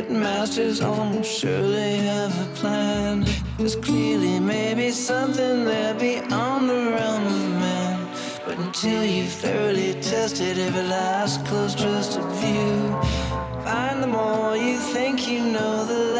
[0.00, 3.26] puppet masters almost surely have a plan.
[3.58, 8.08] There's clearly, maybe something there beyond the realm of man.
[8.46, 12.98] But until you've thoroughly tested every last close trusted view,
[13.64, 16.19] find the more you think you know, the less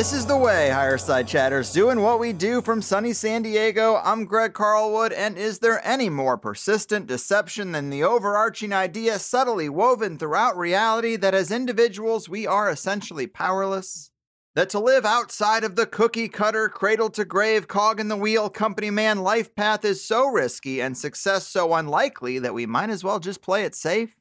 [0.00, 4.00] This is the way, Higher Side Chatters, doing what we do from sunny San Diego.
[4.02, 9.68] I'm Greg Carlwood, and is there any more persistent deception than the overarching idea subtly
[9.68, 14.10] woven throughout reality that as individuals we are essentially powerless?
[14.54, 18.48] That to live outside of the cookie cutter, cradle to grave, cog in the wheel,
[18.48, 23.04] company man life path is so risky and success so unlikely that we might as
[23.04, 24.16] well just play it safe?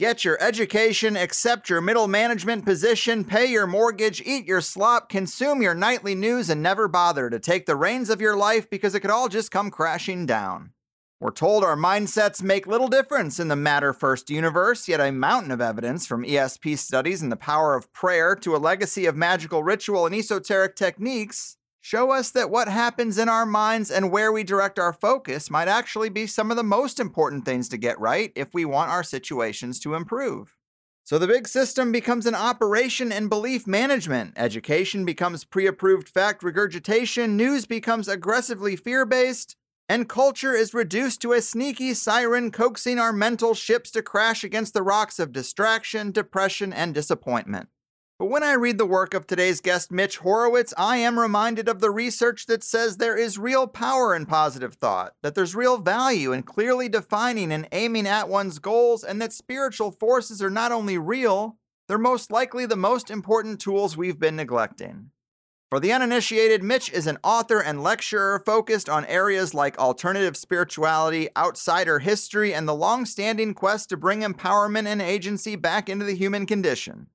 [0.00, 5.60] Get your education, accept your middle management position, pay your mortgage, eat your slop, consume
[5.60, 9.00] your nightly news, and never bother to take the reins of your life because it
[9.00, 10.72] could all just come crashing down.
[11.20, 15.50] We're told our mindsets make little difference in the matter first universe, yet a mountain
[15.50, 19.62] of evidence from ESP studies and the power of prayer to a legacy of magical
[19.62, 21.58] ritual and esoteric techniques
[21.90, 25.66] show us that what happens in our minds and where we direct our focus might
[25.66, 29.02] actually be some of the most important things to get right if we want our
[29.02, 30.56] situations to improve.
[31.02, 34.34] So the big system becomes an operation in belief management.
[34.36, 37.36] Education becomes pre approved fact regurgitation.
[37.36, 39.56] News becomes aggressively fear based.
[39.88, 44.74] And culture is reduced to a sneaky siren coaxing our mental ships to crash against
[44.74, 47.68] the rocks of distraction, depression, and disappointment.
[48.20, 51.80] But when I read the work of today's guest, Mitch Horowitz, I am reminded of
[51.80, 56.30] the research that says there is real power in positive thought, that there's real value
[56.30, 60.98] in clearly defining and aiming at one's goals, and that spiritual forces are not only
[60.98, 61.56] real,
[61.88, 65.12] they're most likely the most important tools we've been neglecting.
[65.70, 71.30] For the uninitiated, Mitch is an author and lecturer focused on areas like alternative spirituality,
[71.38, 76.14] outsider history, and the long standing quest to bring empowerment and agency back into the
[76.14, 77.06] human condition.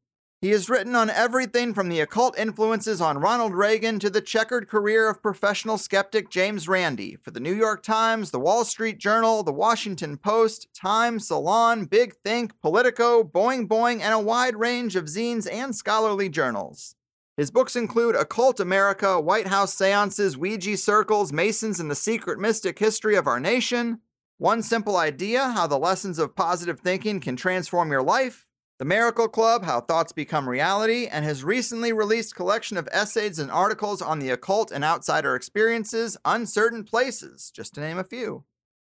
[0.45, 4.67] He has written on everything from the occult influences on Ronald Reagan to the checkered
[4.67, 9.41] career of professional skeptic James Randi for the New York Times, the Wall Street Journal,
[9.41, 15.05] the Washington Post, Time, Salon, Big Think, Politico, Boing Boing, and a wide range of
[15.05, 16.95] zines and scholarly journals.
[17.37, 22.77] His books include Occult America, White House Seances, Ouija Circles, Masons, and the Secret Mystic
[22.77, 24.01] History of Our Nation,
[24.37, 28.45] One Simple Idea How the Lessons of Positive Thinking Can Transform Your Life,
[28.77, 33.49] the Miracle Club, How Thoughts Become Reality, and his recently released collection of essays and
[33.49, 38.43] articles on the occult and outsider experiences, Uncertain Places, just to name a few.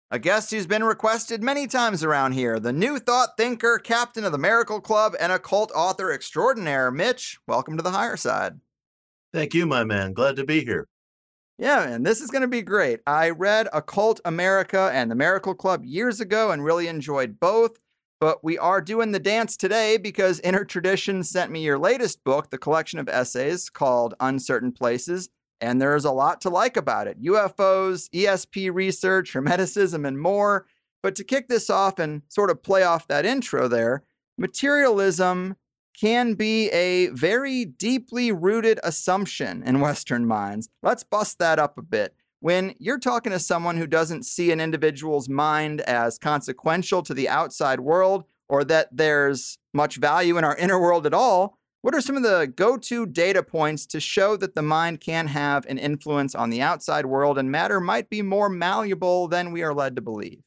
[0.09, 4.31] A guest who's been requested many times around here, the new thought thinker, captain of
[4.31, 7.37] the Miracle Club, and occult author extraordinaire, Mitch.
[7.45, 8.59] Welcome to the higher side.
[9.31, 10.13] Thank you, my man.
[10.13, 10.87] Glad to be here.
[11.59, 13.01] Yeah, man, this is going to be great.
[13.05, 17.77] I read Occult America and the Miracle Club years ago and really enjoyed both.
[18.19, 22.49] But we are doing the dance today because Inner Tradition sent me your latest book,
[22.49, 25.29] the collection of essays called Uncertain Places.
[25.61, 30.65] And there's a lot to like about it UFOs, ESP research, Hermeticism, and more.
[31.03, 34.03] But to kick this off and sort of play off that intro there,
[34.37, 35.55] materialism
[35.99, 40.69] can be a very deeply rooted assumption in Western minds.
[40.83, 44.59] Let's bust that up a bit when you're talking to someone who doesn't see an
[44.59, 50.55] individual's mind as consequential to the outside world or that there's much value in our
[50.57, 54.35] inner world at all, what are some of the go to data points to show
[54.37, 58.21] that the mind can have an influence on the outside world and matter might be
[58.21, 60.41] more malleable than we are led to believe?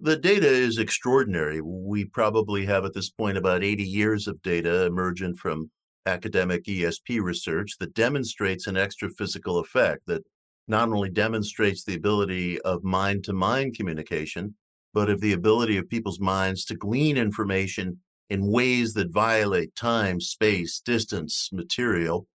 [0.00, 1.60] The data is extraordinary.
[1.60, 5.70] We probably have at this point about 80 years of data emergent from
[6.06, 10.22] academic ESP research that demonstrates an extra physical effect that
[10.68, 14.54] not only demonstrates the ability of mind to mind communication,
[14.94, 17.98] but of the ability of people's minds to glean information
[18.30, 22.26] in ways that violate time, space, distance, material.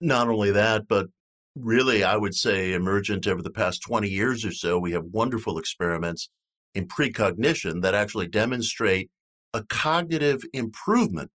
[0.00, 1.06] Not only that, but
[1.54, 5.58] really, I would say, emergent over the past 20 years or so, we have wonderful
[5.58, 6.28] experiments
[6.74, 9.10] in precognition that actually demonstrate
[9.52, 11.30] a cognitive improvement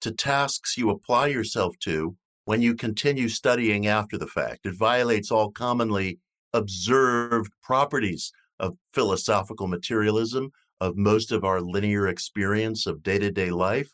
[0.00, 2.16] to tasks you apply yourself to
[2.48, 4.64] when you continue studying after the fact.
[4.64, 6.18] It violates all commonly
[6.54, 10.48] observed properties of philosophical materialism,
[10.80, 13.90] of most of our linear experience of day to day life.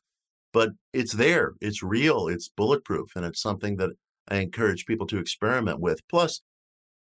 [0.53, 3.91] But it's there, it's real, it's bulletproof, and it's something that
[4.29, 6.07] I encourage people to experiment with.
[6.09, 6.41] Plus,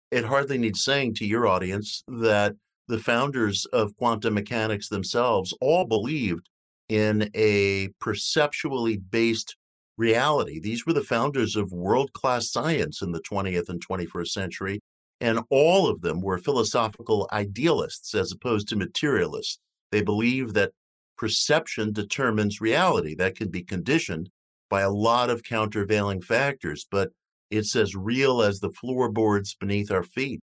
[0.09, 2.55] it hardly needs saying to your audience that
[2.87, 6.49] the founders of quantum mechanics themselves all believed
[6.89, 9.55] in a perceptually based
[9.97, 10.59] reality.
[10.59, 14.79] These were the founders of world class science in the 20th and 21st century,
[15.21, 19.59] and all of them were philosophical idealists as opposed to materialists.
[19.91, 20.71] They believe that
[21.17, 23.15] perception determines reality.
[23.15, 24.29] That can be conditioned
[24.69, 27.11] by a lot of countervailing factors, but
[27.51, 30.41] it's as real as the floorboards beneath our feet.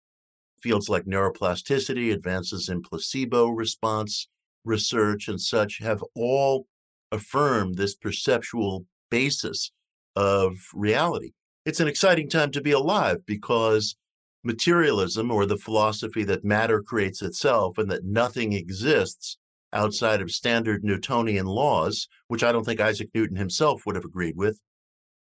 [0.62, 4.28] Fields like neuroplasticity, advances in placebo response
[4.66, 6.68] research, and such have all
[7.12, 9.72] affirmed this perceptual basis
[10.16, 11.32] of reality.
[11.66, 13.96] It's an exciting time to be alive because
[14.44, 19.38] materialism, or the philosophy that matter creates itself and that nothing exists
[19.74, 24.38] outside of standard Newtonian laws, which I don't think Isaac Newton himself would have agreed
[24.38, 24.60] with.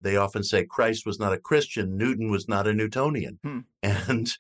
[0.02, 3.40] They often say Christ was not a Christian, Newton was not a Newtonian.
[3.44, 3.60] Hmm.
[3.84, 4.32] And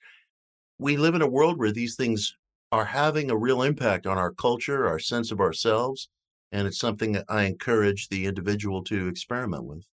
[0.77, 2.35] we live in a world where these things
[2.71, 6.09] are having a real impact on our culture, our sense of ourselves,
[6.51, 9.87] and it's something that I encourage the individual to experiment with.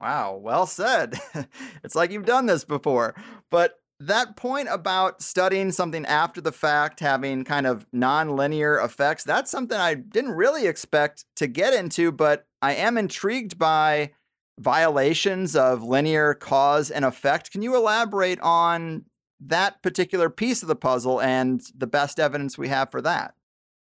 [0.00, 1.18] Wow, well said.
[1.84, 3.14] it's like you've done this before.
[3.50, 9.50] But that point about studying something after the fact, having kind of non-linear effects, that's
[9.50, 14.12] something I didn't really expect to get into, but I am intrigued by
[14.58, 17.50] violations of linear cause and effect.
[17.50, 19.04] Can you elaborate on
[19.38, 23.34] that particular piece of the puzzle and the best evidence we have for that?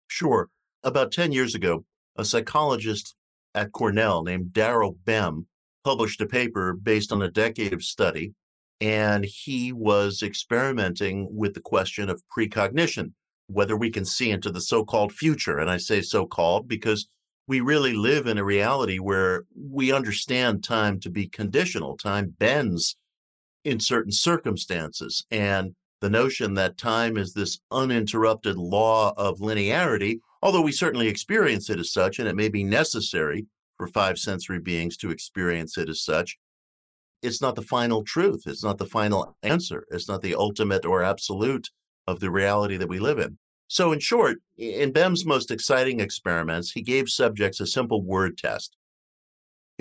[0.07, 0.49] Sure.
[0.83, 1.85] About 10 years ago,
[2.15, 3.15] a psychologist
[3.53, 5.45] at Cornell named Daryl Bem
[5.83, 8.33] published a paper based on a decade of study,
[8.79, 13.13] and he was experimenting with the question of precognition,
[13.47, 15.59] whether we can see into the so called future.
[15.59, 17.07] And I say so called because
[17.47, 21.95] we really live in a reality where we understand time to be conditional.
[21.95, 22.95] Time bends
[23.63, 25.25] in certain circumstances.
[25.29, 31.69] And the notion that time is this uninterrupted law of linearity although we certainly experience
[31.69, 33.45] it as such, and it may be necessary
[33.77, 36.37] for five sensory beings to experience it as such.
[37.21, 38.43] It's not the final truth.
[38.47, 39.85] It's not the final answer.
[39.91, 41.69] It's not the ultimate or absolute
[42.07, 43.37] of the reality that we live in.
[43.67, 48.75] So, in short, in Bem's most exciting experiments, he gave subjects a simple word test.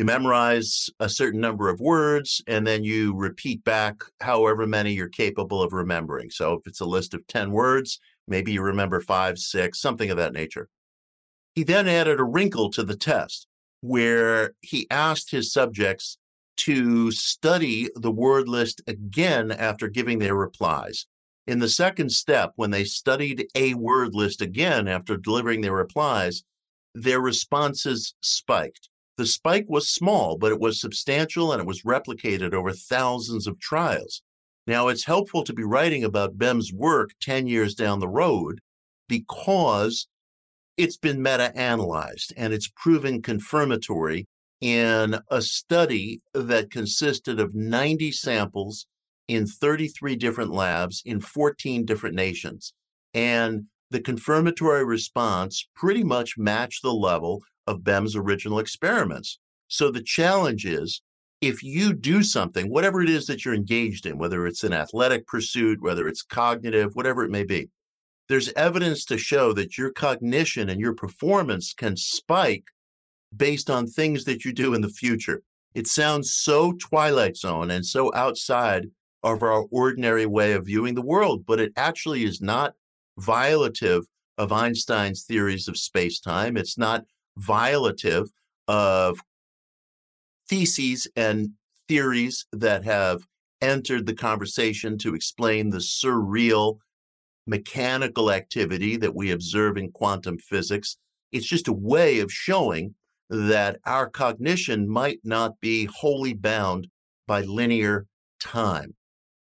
[0.00, 5.08] You memorize a certain number of words, and then you repeat back however many you're
[5.08, 6.30] capable of remembering.
[6.30, 8.00] So, if it's a list of 10 words,
[8.30, 10.68] Maybe you remember five, six, something of that nature.
[11.56, 13.48] He then added a wrinkle to the test
[13.80, 16.16] where he asked his subjects
[16.58, 21.06] to study the word list again after giving their replies.
[21.46, 26.44] In the second step, when they studied a word list again after delivering their replies,
[26.94, 28.89] their responses spiked.
[29.20, 33.60] The spike was small, but it was substantial and it was replicated over thousands of
[33.60, 34.22] trials.
[34.66, 38.60] Now, it's helpful to be writing about Bem's work 10 years down the road
[39.06, 40.08] because
[40.78, 44.26] it's been meta analyzed and it's proven confirmatory
[44.62, 48.86] in a study that consisted of 90 samples
[49.28, 52.72] in 33 different labs in 14 different nations.
[53.12, 59.38] And the confirmatory response pretty much matched the level of Bem's original experiments.
[59.68, 61.02] So the challenge is
[61.40, 65.26] if you do something, whatever it is that you're engaged in, whether it's an athletic
[65.26, 67.70] pursuit, whether it's cognitive, whatever it may be,
[68.28, 72.64] there's evidence to show that your cognition and your performance can spike
[73.34, 75.42] based on things that you do in the future.
[75.74, 78.86] It sounds so Twilight Zone and so outside
[79.22, 82.74] of our ordinary way of viewing the world, but it actually is not
[83.18, 84.04] violative
[84.38, 86.56] of Einstein's theories of space time.
[86.56, 87.04] It's not
[87.38, 88.28] violative
[88.68, 89.20] of
[90.48, 91.50] theses and
[91.88, 93.26] theories that have
[93.60, 96.78] entered the conversation to explain the surreal
[97.46, 100.96] mechanical activity that we observe in quantum physics.
[101.32, 102.94] It's just a way of showing
[103.28, 106.88] that our cognition might not be wholly bound
[107.26, 108.06] by linear
[108.40, 108.94] time.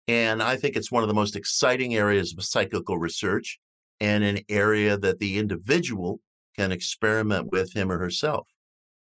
[0.06, 3.58] And I think it's one of the most exciting areas of psychical research
[4.00, 6.20] and an area that the individual
[6.56, 8.48] can experiment with him or herself.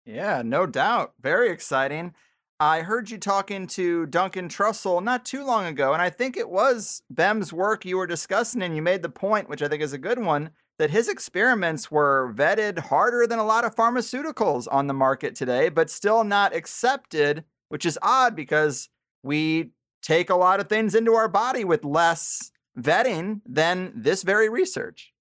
[0.05, 1.15] Yeah, no doubt.
[1.21, 2.15] Very exciting.
[2.59, 6.49] I heard you talking to Duncan Trussell not too long ago, and I think it
[6.49, 9.93] was Bem's work you were discussing, and you made the point, which I think is
[9.93, 14.87] a good one, that his experiments were vetted harder than a lot of pharmaceuticals on
[14.87, 18.89] the market today, but still not accepted which is odd because
[19.23, 19.71] we
[20.07, 25.13] take a lot of things into our body with less vetting than this very research.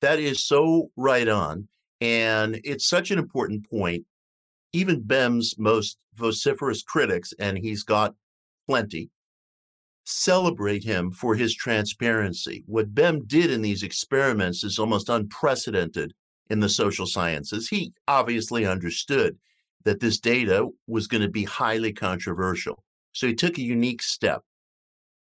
[0.00, 1.68] That is so right on.
[2.00, 4.04] And it's such an important point.
[4.72, 8.14] Even Bem's most vociferous critics, and he's got
[8.68, 9.10] plenty,
[10.04, 12.62] celebrate him for his transparency.
[12.66, 16.12] What Bem did in these experiments is almost unprecedented
[16.50, 17.68] in the social sciences.
[17.68, 19.38] He obviously understood
[19.84, 22.83] that this data was going to be highly controversial.
[23.14, 24.42] So he took a unique step.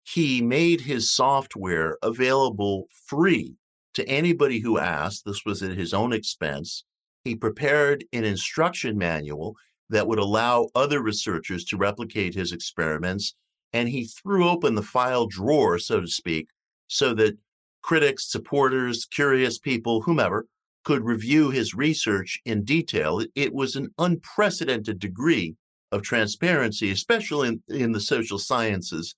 [0.04, 3.56] He made his software available free
[3.96, 5.26] to anybody who asked.
[5.26, 6.86] This was at his own expense.
[7.24, 9.56] He prepared an instruction manual
[9.90, 13.34] that would allow other researchers to replicate his experiments.
[13.74, 16.50] And he threw open the file drawer, so to speak,
[16.88, 17.38] so that
[17.82, 20.46] critics, supporters, curious people, whomever,
[20.84, 23.24] could review his research in detail.
[23.36, 25.56] It was an unprecedented degree
[25.92, 29.16] of transparency, especially in, in the social sciences,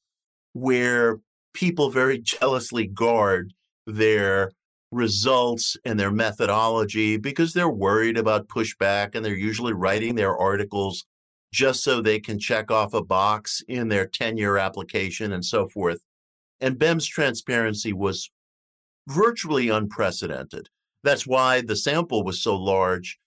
[0.54, 1.20] where
[1.54, 3.54] people very jealously guard
[3.88, 4.51] their
[4.92, 11.06] results and their methodology because they're worried about pushback and they're usually writing their articles
[11.54, 15.68] just so they can check off a box in their 10 year application and so
[15.68, 16.00] forth.
[16.60, 18.30] And Bem's transparency was
[19.08, 20.70] virtually unprecedented.
[21.04, 23.18] That's why the sample was so large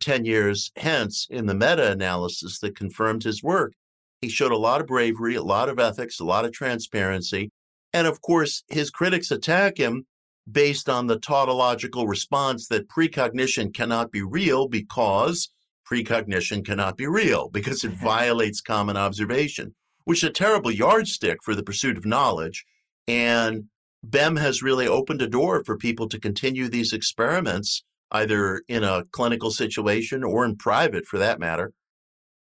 [0.00, 3.72] 10 years hence in the meta analysis that confirmed his work.
[4.20, 7.50] He showed a lot of bravery, a lot of ethics, a lot of transparency.
[7.92, 10.06] And of course, his critics attack him
[10.50, 15.50] based on the tautological response that precognition cannot be real because
[15.84, 19.74] precognition cannot be real because it violates common observation,
[20.04, 22.64] which is a terrible yardstick for the pursuit of knowledge.
[23.08, 23.64] And
[24.02, 27.82] Bem has really opened a door for people to continue these experiments,
[28.12, 31.72] either in a clinical situation or in private for that matter.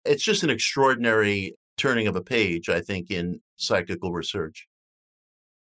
[0.05, 4.67] It's just an extraordinary turning of a page, I think, in psychical research.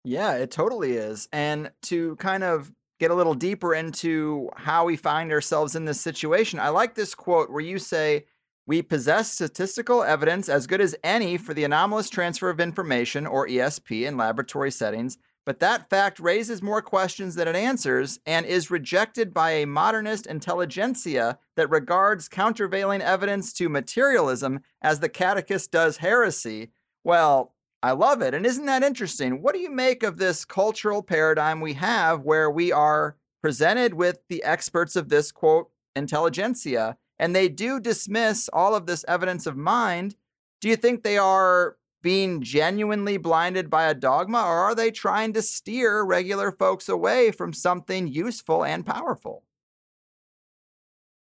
[0.04, 1.28] Yeah, it totally is.
[1.32, 6.02] And to kind of get a little deeper into how we find ourselves in this
[6.02, 8.26] situation, I like this quote where you say,
[8.66, 13.48] we possess statistical evidence as good as any for the anomalous transfer of information, or
[13.48, 15.18] ESP, in laboratory settings,
[15.50, 20.28] but that fact raises more questions than it answers and is rejected by a modernist
[20.28, 26.70] intelligentsia that regards countervailing evidence to materialism as the catechist does heresy.
[27.04, 28.36] Well, I love it.
[28.36, 29.42] And isn't that interesting?
[29.42, 34.20] What do you make of this cultural paradigm we have where we are presented with
[34.30, 39.58] the experts of this quote intelligentsia and they do dismiss all of this evidence of
[39.58, 40.16] mind?
[40.62, 45.34] Do you think they are being genuinely blinded by a dogma or are they trying
[45.34, 49.44] to steer regular folks away from something useful and powerful?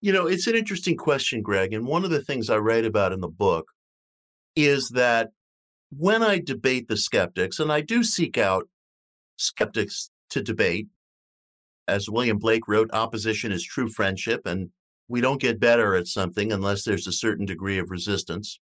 [0.01, 1.73] You know, it's an interesting question, Greg.
[1.73, 3.69] And one of the things I write about in the book
[4.57, 5.31] is that
[5.97, 8.69] when I debate the skeptics, and I do seek out
[9.37, 10.89] skeptics to debate,
[11.87, 14.71] as William Blake wrote, opposition is true friendship, and
[15.09, 18.59] we don't get better at something unless there's a certain degree of resistance.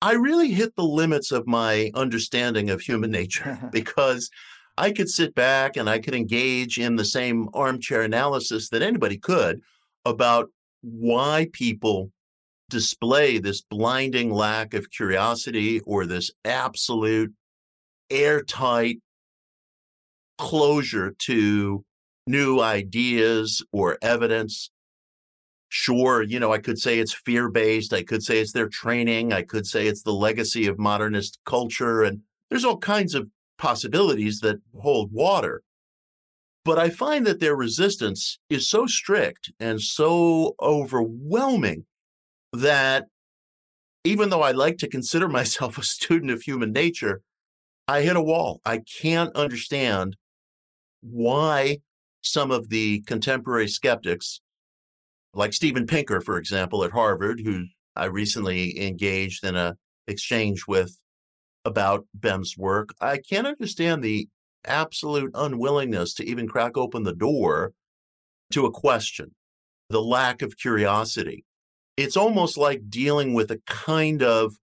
[0.00, 4.30] I really hit the limits of my understanding of human nature because
[4.76, 9.18] I could sit back and I could engage in the same armchair analysis that anybody
[9.18, 9.60] could
[10.04, 10.50] about
[10.82, 12.12] why people
[12.70, 17.32] display this blinding lack of curiosity or this absolute
[18.10, 18.98] airtight
[20.36, 21.84] closure to
[22.26, 24.70] new ideas or evidence.
[25.68, 27.92] Sure, you know, I could say it's fear based.
[27.92, 29.32] I could say it's their training.
[29.32, 32.02] I could say it's the legacy of modernist culture.
[32.02, 35.62] And there's all kinds of possibilities that hold water.
[36.64, 41.84] But I find that their resistance is so strict and so overwhelming
[42.52, 43.06] that
[44.04, 47.22] even though I like to consider myself a student of human nature,
[47.86, 48.60] I hit a wall.
[48.64, 50.16] I can't understand
[51.00, 51.78] why
[52.20, 54.40] some of the contemporary skeptics,
[55.38, 57.64] like Steven Pinker, for example, at Harvard, who
[57.96, 59.76] I recently engaged in a
[60.06, 60.98] exchange with
[61.64, 64.28] about Bem's work, I can't understand the
[64.64, 67.72] absolute unwillingness to even crack open the door
[68.50, 69.34] to a question,
[69.88, 71.44] the lack of curiosity
[71.98, 74.54] it's almost like dealing with a kind of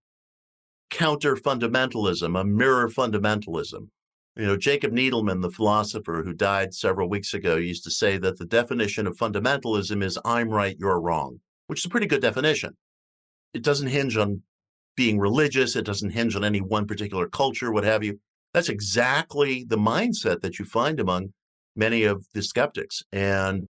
[0.89, 3.89] counter fundamentalism, a mirror fundamentalism.
[4.37, 8.37] You know, Jacob Needleman, the philosopher who died several weeks ago, used to say that
[8.37, 12.75] the definition of fundamentalism is I'm right, you're wrong, which is a pretty good definition.
[13.53, 14.41] It doesn't hinge on
[14.97, 18.19] being religious, it doesn't hinge on any one particular culture, what have you.
[18.53, 21.33] That's exactly the mindset that you find among
[21.75, 23.03] many of the skeptics.
[23.13, 23.67] And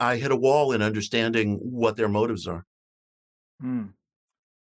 [0.00, 2.64] I hit a wall in understanding what their motives are.
[3.60, 3.84] Hmm.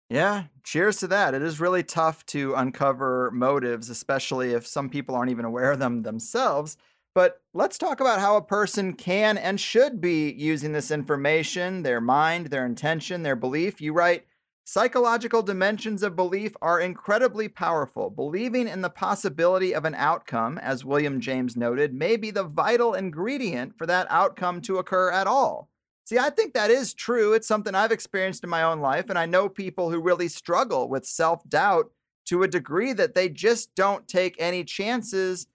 [0.08, 1.34] Yeah, cheers to that.
[1.34, 5.80] It is really tough to uncover motives, especially if some people aren't even aware of
[5.80, 6.76] them themselves.
[7.14, 12.00] But let's talk about how a person can and should be using this information their
[12.00, 13.80] mind, their intention, their belief.
[13.80, 14.26] You write,
[14.68, 18.10] Psychological dimensions of belief are incredibly powerful.
[18.10, 22.92] Believing in the possibility of an outcome, as William James noted, may be the vital
[22.92, 25.70] ingredient for that outcome to occur at all.
[26.06, 27.32] See, I think that is true.
[27.32, 30.88] It's something I've experienced in my own life, and I know people who really struggle
[30.88, 31.90] with self doubt
[32.26, 35.48] to a degree that they just don't take any chances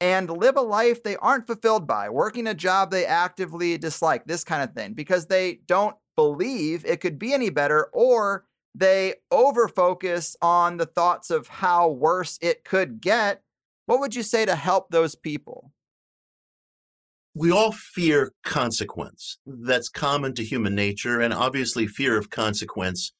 [0.00, 4.44] and live a life they aren't fulfilled by, working a job they actively dislike, this
[4.44, 10.36] kind of thing, because they don't believe it could be any better, or they overfocus
[10.40, 13.42] on the thoughts of how worse it could get.
[13.84, 15.70] What would you say to help those people?
[17.38, 19.36] We all fear consequence.
[19.44, 23.12] That's common to human nature, and obviously, fear of consequence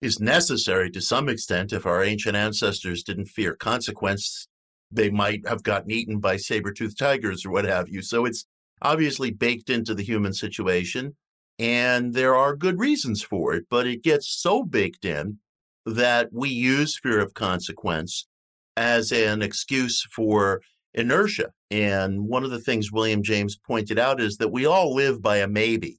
[0.00, 1.72] is necessary to some extent.
[1.72, 4.46] If our ancient ancestors didn't fear consequence,
[4.88, 8.02] they might have gotten eaten by saber-toothed tigers or what have you.
[8.02, 8.46] So it's
[8.82, 11.16] obviously baked into the human situation,
[11.58, 15.38] and there are good reasons for it, but it gets so baked in
[15.84, 18.28] that we use fear of consequence
[18.76, 20.60] as an excuse for
[20.96, 21.50] inertia.
[21.70, 25.36] And one of the things William James pointed out is that we all live by
[25.36, 25.98] a maybe.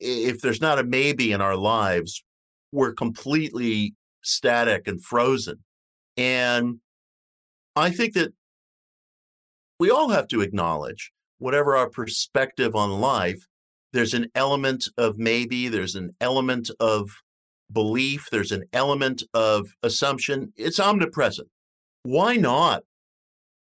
[0.00, 2.22] If there's not a maybe in our lives,
[2.72, 5.64] we're completely static and frozen.
[6.16, 6.76] And
[7.74, 8.32] I think that
[9.80, 13.46] we all have to acknowledge, whatever our perspective on life,
[13.92, 17.10] there's an element of maybe, there's an element of
[17.72, 20.52] belief, there's an element of assumption.
[20.56, 21.48] It's omnipresent.
[22.02, 22.82] Why not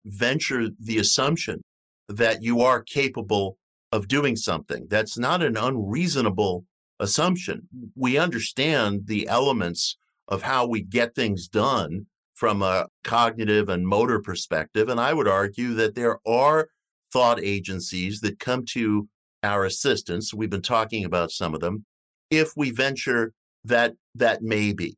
[0.05, 1.63] venture the assumption
[2.09, 3.57] that you are capable
[3.91, 4.87] of doing something?
[4.89, 6.65] That's not an unreasonable
[6.99, 7.69] assumption.
[7.95, 9.97] We understand the elements
[10.29, 14.89] of how we get things done from a cognitive and motor perspective.
[14.89, 16.69] And I would argue that there are
[17.13, 19.09] thought agencies that come to
[19.43, 20.33] our assistance.
[20.33, 21.85] We've been talking about some of them.
[22.31, 23.33] If we venture
[23.65, 24.97] that that may be.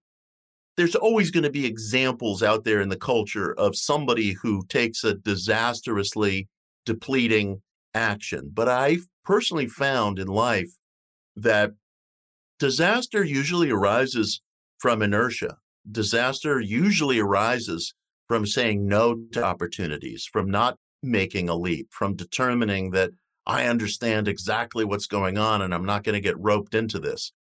[0.77, 5.05] There's always going to be examples out there in the culture of somebody who takes
[5.05, 6.49] a disastrously
[6.85, 7.63] depleting
[7.95, 8.51] action.
[8.53, 10.71] But I've personally found in life
[11.37, 11.73] that
[12.59, 14.41] disaster usually arises
[14.79, 15.57] from inertia
[15.91, 17.95] disaster usually arises
[18.27, 23.11] from saying no to opportunities, from not making a leap, from determining that
[23.47, 27.33] I understand exactly what's going on and I'm not going to get roped into this.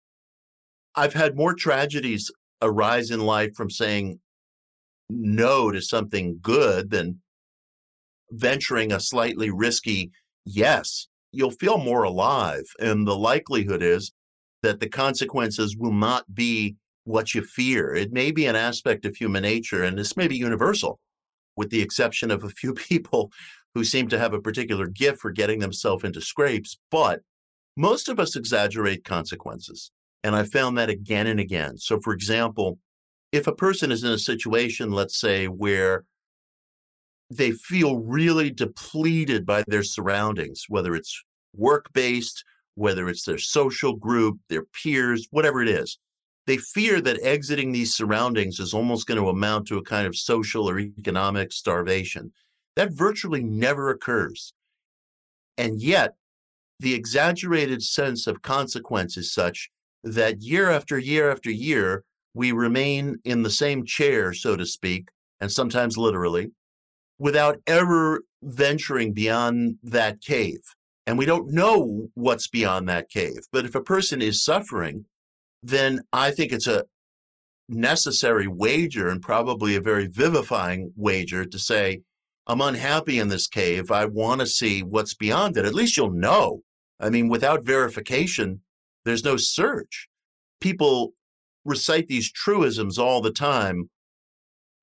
[0.95, 2.29] I've had more tragedies
[2.63, 4.19] arise in life from saying
[5.09, 7.19] no to something good than
[8.31, 10.11] venturing a slightly risky
[10.45, 11.07] yes.
[11.31, 12.63] You'll feel more alive.
[12.79, 14.11] And the likelihood is
[14.61, 17.93] that the consequences will not be what you fear.
[17.93, 20.99] It may be an aspect of human nature, and this may be universal,
[21.55, 23.31] with the exception of a few people
[23.73, 26.77] who seem to have a particular gift for getting themselves into scrapes.
[26.91, 27.21] But
[27.75, 29.91] most of us exaggerate consequences.
[30.23, 31.77] And I found that again and again.
[31.77, 32.79] So, for example,
[33.31, 36.05] if a person is in a situation, let's say, where
[37.29, 41.21] they feel really depleted by their surroundings, whether it's
[41.55, 42.43] work based,
[42.75, 45.97] whether it's their social group, their peers, whatever it is,
[46.45, 50.15] they fear that exiting these surroundings is almost going to amount to a kind of
[50.15, 52.31] social or economic starvation.
[52.75, 54.53] That virtually never occurs.
[55.57, 56.15] And yet,
[56.79, 59.69] the exaggerated sense of consequence is such
[60.03, 65.09] that year after year after year, we remain in the same chair, so to speak,
[65.39, 66.51] and sometimes literally,
[67.19, 70.61] without ever venturing beyond that cave.
[71.05, 73.41] And we don't know what's beyond that cave.
[73.51, 75.05] But if a person is suffering,
[75.61, 76.85] then I think it's a
[77.69, 82.01] necessary wager and probably a very vivifying wager to say,
[82.47, 83.91] I'm unhappy in this cave.
[83.91, 85.65] I want to see what's beyond it.
[85.65, 86.61] At least you'll know.
[86.99, 88.61] I mean, without verification,
[89.05, 90.07] there's no search.
[90.61, 91.13] People
[91.65, 93.89] recite these truisms all the time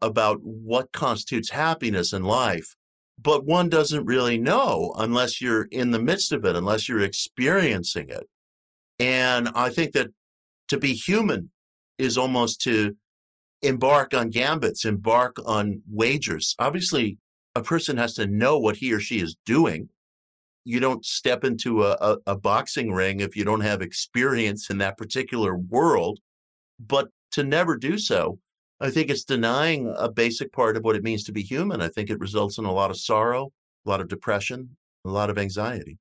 [0.01, 2.75] about what constitutes happiness in life,
[3.21, 8.09] but one doesn't really know unless you're in the midst of it, unless you're experiencing
[8.09, 8.27] it.
[8.99, 10.09] And I think that
[10.69, 11.51] to be human
[11.99, 12.97] is almost to
[13.63, 16.55] embark on gambits, embark on wagers.
[16.59, 17.19] Obviously,
[17.55, 19.89] a person has to know what he or she is doing.
[20.65, 24.79] You don't step into a, a, a, boxing ring if you don't have experience in
[24.79, 26.21] that particular world.
[26.79, 28.39] But to never do so,
[28.81, 31.81] I think it's denying a basic part of what it means to be human.
[31.81, 33.53] I think it results in a lot of sorrow,
[33.87, 35.99] a lot of depression, a lot of anxiety.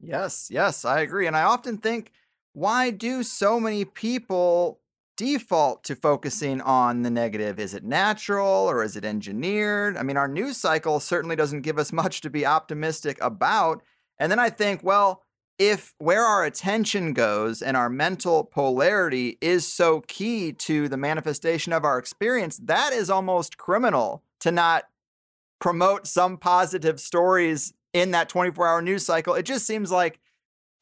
[0.00, 1.26] Yes, yes, I agree.
[1.26, 2.10] And I often think
[2.52, 4.80] why do so many people
[5.16, 7.58] default to focusing on the negative?
[7.58, 9.96] Is it natural or is it engineered?
[9.96, 13.82] I mean, our news cycle certainly doesn't give us much to be optimistic about.
[14.18, 15.22] And then I think, well,
[15.58, 21.72] if where our attention goes and our mental polarity is so key to the manifestation
[21.72, 24.84] of our experience, that is almost criminal to not
[25.60, 29.34] promote some positive stories in that 24 hour news cycle.
[29.34, 30.18] It just seems like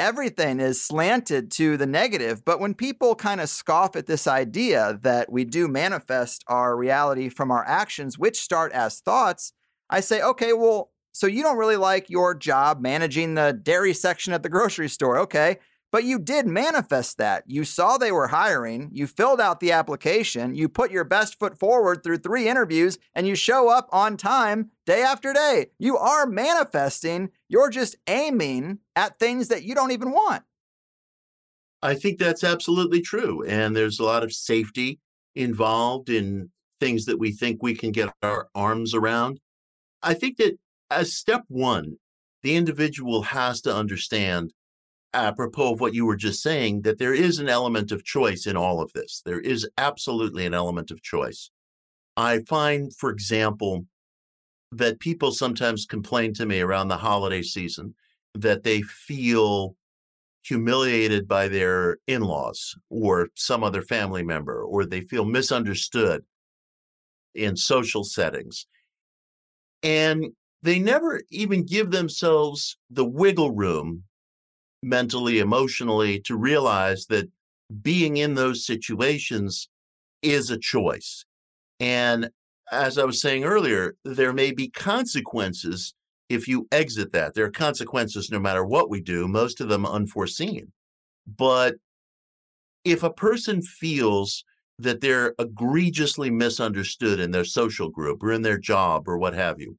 [0.01, 2.43] everything is slanted to the negative.
[2.45, 7.29] But when people kind of scoff at this idea that we do manifest our reality
[7.29, 9.53] from our actions, which start as thoughts,
[9.91, 14.33] I say, okay, well, so you don't really like your job managing the dairy section
[14.33, 15.19] at the grocery store.
[15.19, 15.59] Okay.
[15.93, 17.45] But you did manifest that.
[17.47, 21.59] You saw they were hiring, you filled out the application, you put your best foot
[21.59, 25.67] forward through three interviews, and you show up on time day after day.
[25.79, 30.45] You are manifesting, you're just aiming at things that you don't even want.
[31.83, 33.45] I think that's absolutely true.
[33.45, 35.01] And there's a lot of safety
[35.35, 39.41] involved in things that we think we can get our arms around.
[40.03, 40.57] I think that
[40.91, 41.97] as step one,
[42.43, 44.53] the individual has to understand
[45.13, 48.57] apropos of what you were just saying, that there is an element of choice in
[48.57, 49.23] all of this.
[49.25, 51.51] There is absolutely an element of choice.
[52.17, 53.87] I find, for example,
[54.73, 57.95] that people sometimes complain to me around the holiday season
[58.35, 59.75] that they feel
[60.43, 66.23] humiliated by their in laws or some other family member, or they feel misunderstood
[67.35, 68.67] in social settings.
[69.83, 70.27] And
[70.63, 74.05] they never even give themselves the wiggle room
[74.83, 77.31] mentally, emotionally to realize that
[77.83, 79.69] being in those situations
[80.23, 81.25] is a choice.
[81.79, 82.31] And
[82.73, 85.95] as I was saying earlier, there may be consequences
[86.29, 87.35] if you exit that.
[87.35, 90.73] There are consequences no matter what we do, most of them unforeseen.
[91.27, 91.77] But
[92.85, 94.45] if a person feels
[94.79, 99.61] that they're egregiously misunderstood in their social group or in their job or what have
[99.61, 99.77] you,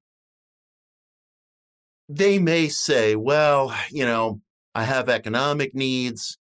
[2.07, 4.41] they may say, well, you know,
[4.73, 6.37] I have economic needs.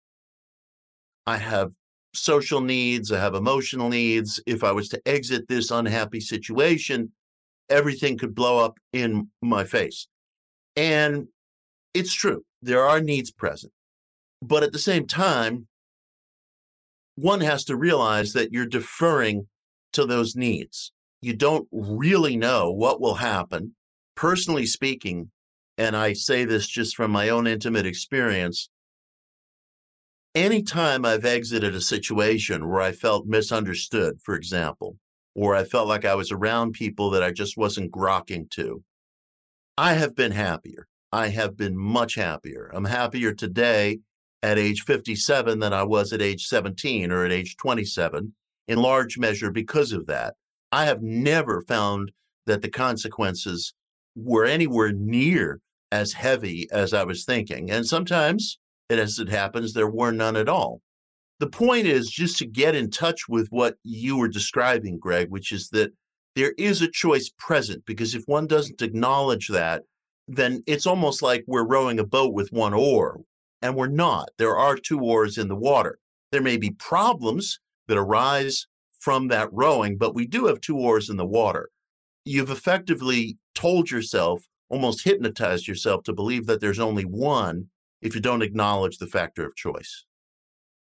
[1.27, 1.73] I have
[2.15, 3.13] social needs.
[3.13, 4.41] I have emotional needs.
[4.47, 7.13] If I was to exit this unhappy situation,
[7.69, 10.09] everything could blow up in my face.
[10.77, 11.29] And
[11.95, 13.73] it's true, there are needs present.
[14.43, 15.67] But at the same time,
[17.15, 19.49] one has to realize that you're deferring
[19.95, 20.93] to those needs.
[21.23, 23.75] You don't really know what will happen.
[24.15, 25.31] Personally speaking,
[25.79, 28.69] and I say this just from my own intimate experience,
[30.35, 34.97] anytime I've exited a situation where I felt misunderstood, for example,
[35.35, 38.83] or I felt like I was around people that I just wasn't grokking to,
[39.77, 40.87] I have been happier.
[41.13, 42.71] I have been much happier.
[42.75, 44.01] I'm happier today
[44.43, 48.35] at age 57 than I was at age 17 or at age 27,
[48.69, 50.35] in large measure because of that.
[50.73, 52.13] I have never found
[52.47, 53.75] that the consequences
[54.15, 57.71] were anywhere near as heavy as I was thinking.
[57.71, 58.59] And sometimes,
[58.91, 60.81] as it happens, there were none at all.
[61.39, 65.53] The point is just to get in touch with what you were describing, Greg, which
[65.53, 65.93] is that
[66.35, 69.83] there is a choice present because if one doesn't acknowledge that,
[70.29, 73.21] then it's almost like we're rowing a boat with one oar,
[73.63, 74.31] and we're not.
[74.39, 75.99] There are two oars in the water.
[76.33, 78.67] There may be problems that arise
[78.99, 81.69] from that rowing, but we do have two oars in the water.
[82.25, 87.69] You've effectively told yourself almost hypnotize yourself to believe that there's only one
[88.01, 90.05] if you don't acknowledge the factor of choice.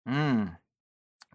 [0.08, 0.58] Mm,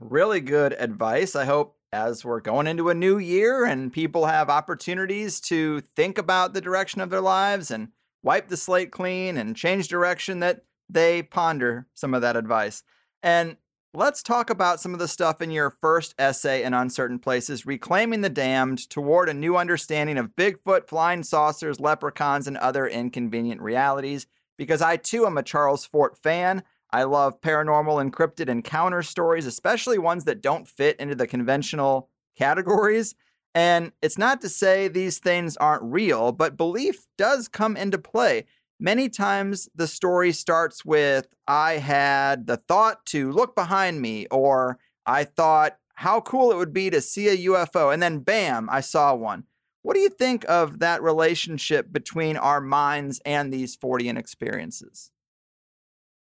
[0.01, 1.35] really good advice.
[1.37, 6.19] I hope as we're going into a new year and people have opportunities to think
[6.19, 7.89] about the direction of their lives and
[8.23, 12.83] wipe the slate clean and change direction, that they ponder some of that advice.
[13.23, 13.57] And
[13.93, 18.21] Let's talk about some of the stuff in your first essay in Uncertain Places, Reclaiming
[18.21, 24.29] the Damned Toward a New Understanding of Bigfoot, Flying Saucers, Leprechauns, and Other Inconvenient Realities,
[24.57, 26.63] because I too am a Charles Fort fan.
[26.93, 32.11] I love paranormal and cryptid encounter stories, especially ones that don't fit into the conventional
[32.39, 33.17] categories.
[33.57, 38.47] And it's not to say these things aren't real, but belief does come into play
[38.81, 44.79] many times the story starts with I had the thought to look behind me, or
[45.07, 48.81] I thought how cool it would be to see a UFO, and then bam, I
[48.81, 49.45] saw one.
[49.83, 55.11] What do you think of that relationship between our minds and these Fortean experiences?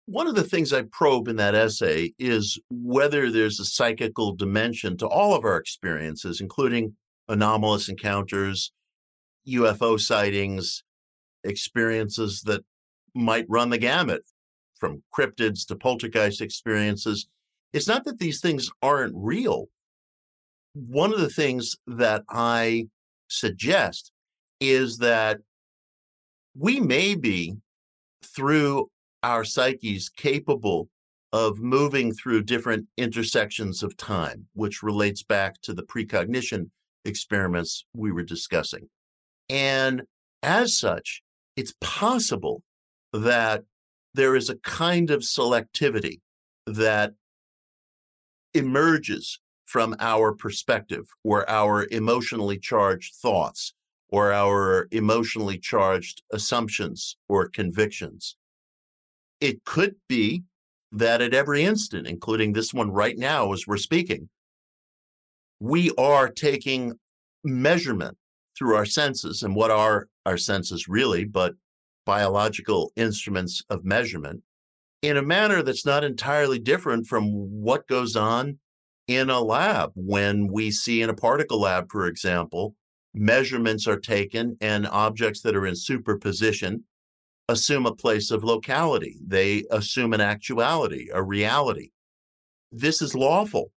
[0.06, 4.96] One of the things I probe in that essay is whether there's a psychical dimension
[4.98, 6.96] to all of our experiences, including
[7.28, 8.72] anomalous encounters,
[9.48, 10.82] UFO sightings,
[11.44, 12.62] experiences that
[13.14, 14.22] might run the gamut
[14.78, 17.28] from cryptids to poltergeist experiences.
[17.72, 19.68] It's not that these things aren't real.
[20.74, 22.86] One of the things that I
[23.28, 24.12] suggest
[24.60, 25.38] is that
[26.56, 27.56] we may be,
[28.24, 28.90] through
[29.22, 30.88] our psyches, capable
[31.32, 36.70] of moving through different intersections of time, which relates back to the precognition
[37.04, 38.88] experiments we were discussing.
[39.48, 40.02] And
[40.42, 41.22] as such,
[41.60, 42.62] it's possible
[43.12, 43.64] that
[44.14, 46.20] there is a kind of selectivity
[46.66, 47.12] that
[48.54, 53.74] emerges from our perspective or our emotionally charged thoughts
[54.08, 58.36] or our emotionally charged assumptions or convictions.
[59.38, 60.44] It could be
[60.90, 64.30] that at every instant, including this one right now as we're speaking,
[65.60, 66.94] we are taking
[67.44, 68.16] measurement
[68.60, 69.42] through our senses.
[69.42, 71.54] And what are our senses really but
[72.04, 74.42] biological instruments of measurement
[75.00, 78.58] in a manner that's not entirely different from what goes on
[79.08, 82.74] in a lab when we see in a particle lab, for example,
[83.14, 86.84] measurements are taken and objects that are in superposition
[87.48, 89.18] assume a place of locality.
[89.26, 91.92] They assume an actuality, a reality.
[92.70, 93.72] This is lawful.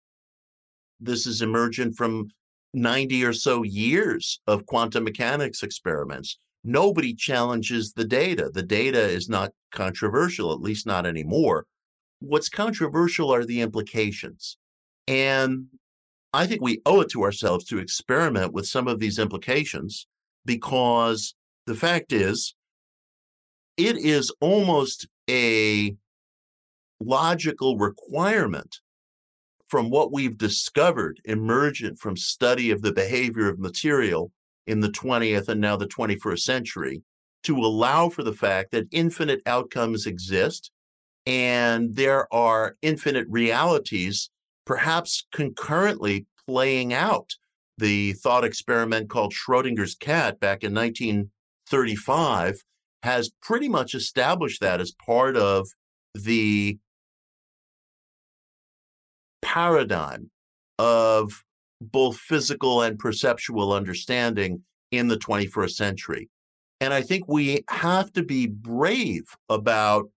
[1.01, 2.31] This is emergent from
[2.75, 6.39] 90 or so years of quantum mechanics experiments.
[6.65, 8.51] Nobody challenges the data.
[8.53, 11.67] The data is not controversial, at least not anymore.
[12.21, 14.57] What's controversial are the implications.
[15.09, 15.67] And
[16.33, 20.07] I think we owe it to ourselves to experiment with some of these implications
[20.45, 21.35] because
[21.67, 22.55] the fact is,
[23.77, 25.97] it is almost a
[27.01, 28.81] logical requirement
[29.73, 34.31] from what we've discovered emergent from study of the behavior of material
[34.67, 37.03] in the 20th and now the 21st century
[37.43, 40.71] to allow for the fact that infinite outcomes exist
[41.25, 44.29] and there are infinite realities
[44.67, 47.31] perhaps concurrently playing out.
[47.79, 52.61] The thought experiment called Schrodinger's cat back in 1935
[53.05, 55.67] has pretty much established that as part of
[56.15, 56.79] the
[59.43, 60.31] paradigm
[60.79, 61.45] of
[61.81, 66.31] both physical and perceptual understanding in the 21st century.
[66.81, 70.11] And I think we have to be brave about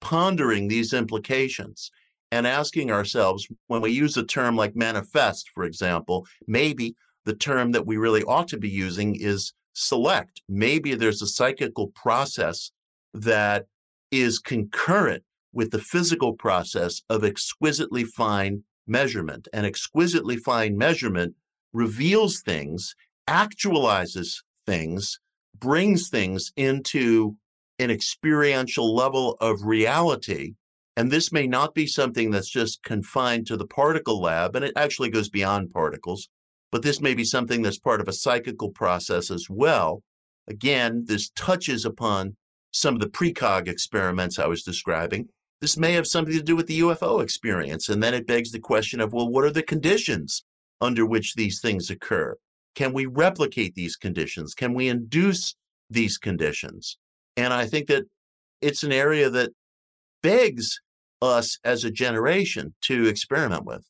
[0.00, 1.90] pondering these implications
[2.30, 7.72] and asking ourselves when we use a term like manifest, for example, maybe the term
[7.72, 10.42] that we really ought to be using is select.
[10.48, 12.72] Maybe there's a psychical process
[13.14, 13.66] that
[14.10, 19.48] is concurrent with the physical process of exquisitely fine measurement.
[19.52, 21.34] And exquisitely fine measurement
[21.72, 22.94] reveals things,
[23.28, 25.18] actualizes things,
[25.58, 27.36] brings things into
[27.78, 30.54] an experiential level of reality.
[30.96, 34.74] And this may not be something that's just confined to the particle lab, and it
[34.76, 36.28] actually goes beyond particles,
[36.70, 40.02] but this may be something that's part of a psychical process as well.
[40.46, 42.36] Again, this touches upon
[42.72, 45.28] some of the precog experiments I was describing,
[45.62, 47.88] this may have something to do with the UFO experience.
[47.88, 50.42] And then it begs the question of, well, what are the conditions
[50.80, 52.36] under which these things occur?
[52.74, 54.54] Can we replicate these conditions?
[54.54, 55.54] Can we induce
[55.88, 56.98] these conditions?
[57.36, 58.06] And I think that
[58.60, 59.50] it's an area that
[60.20, 60.80] begs
[61.22, 63.86] us as a generation to experiment with.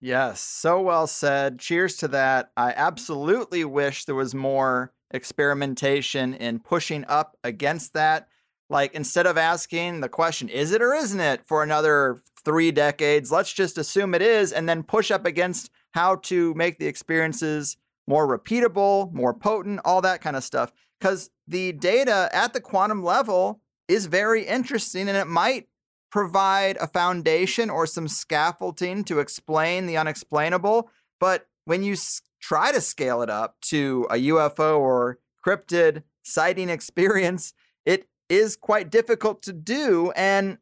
[0.00, 1.58] Yes, so well said.
[1.58, 2.52] Cheers to that.
[2.56, 8.28] I absolutely wish there was more experimentation in pushing up against that
[8.70, 13.30] like instead of asking the question, is it or isn't it for another three decades,
[13.30, 17.76] let's just assume it is and then push up against how to make the experiences
[18.06, 20.72] more repeatable, more potent, all that kind of stuff.
[20.98, 25.66] Because the data at the quantum level is very interesting and it might
[26.10, 30.90] provide a foundation or some scaffolding to explain the unexplainable.
[31.18, 36.68] But when you s- try to scale it up to a UFO or cryptid sighting
[36.68, 37.52] experience,
[37.84, 40.12] it is quite difficult to do.
[40.16, 40.58] And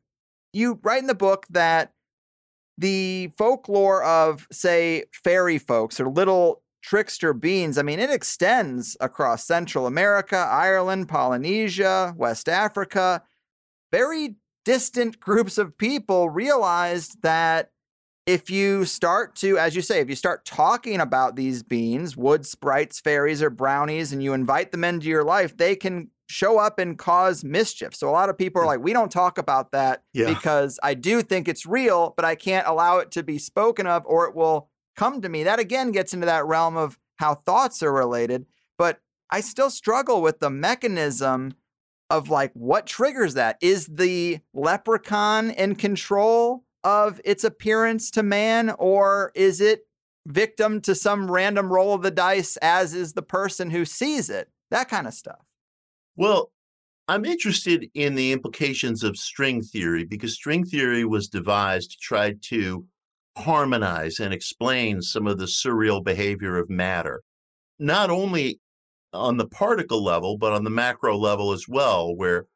[0.52, 1.92] you write in the book that
[2.76, 9.44] the folklore of, say, fairy folks or little trickster beings, I mean, it extends across
[9.44, 13.22] Central America, Ireland, Polynesia, West Africa.
[13.92, 17.70] Very distant groups of people realized that
[18.26, 22.44] if you start to, as you say, if you start talking about these beings, wood
[22.44, 26.78] sprites, fairies, or brownies, and you invite them into your life, they can show up
[26.78, 27.94] and cause mischief.
[27.94, 28.68] So a lot of people are mm.
[28.68, 30.26] like, we don't talk about that yeah.
[30.26, 34.04] because I do think it's real, but I can't allow it to be spoken of
[34.06, 35.42] or it will come to me.
[35.42, 38.46] That again gets into that realm of how thoughts are related.
[38.76, 41.54] But I still struggle with the mechanism
[42.10, 43.58] of like what triggers that?
[43.60, 49.86] Is the leprechaun in control of its appearance to man, or is it
[50.26, 54.50] victim to some random roll of the dice, as is the person who sees it?
[54.70, 55.40] That kind of stuff.
[56.18, 56.50] Well,
[57.06, 62.34] I'm interested in the implications of string theory because string theory was devised to try
[62.46, 62.86] to
[63.36, 67.22] harmonize and explain some of the surreal behavior of matter,
[67.78, 68.58] not only
[69.12, 72.46] on the particle level, but on the macro level as well, where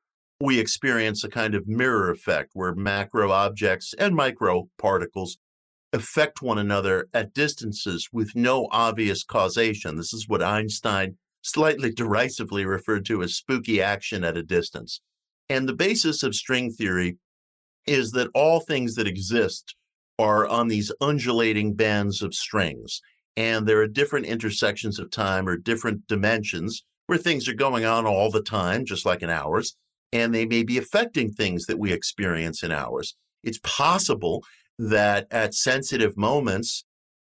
[0.41, 5.39] we experience a kind of mirror effect where macro objects and micro particles
[5.93, 9.97] affect one another at distances with no obvious causation.
[9.97, 15.01] This is what Einstein slightly derisively referred to as spooky action at a distance.
[15.49, 17.19] And the basis of string theory
[17.87, 19.75] is that all things that exist
[20.19, 23.01] are on these undulating bands of strings.
[23.37, 28.07] And there are different intersections of time or different dimensions where things are going on
[28.07, 29.77] all the time, just like in ours
[30.13, 33.17] and they may be affecting things that we experience in ours.
[33.43, 34.45] It's possible
[34.79, 36.85] that at sensitive moments,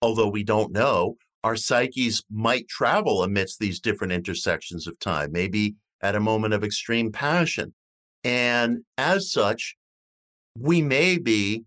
[0.02, 5.76] although we don't know, our psyches might travel amidst these different intersections of time, maybe
[6.02, 7.74] at a moment of extreme passion.
[8.24, 9.76] And as such,
[10.58, 11.64] we may be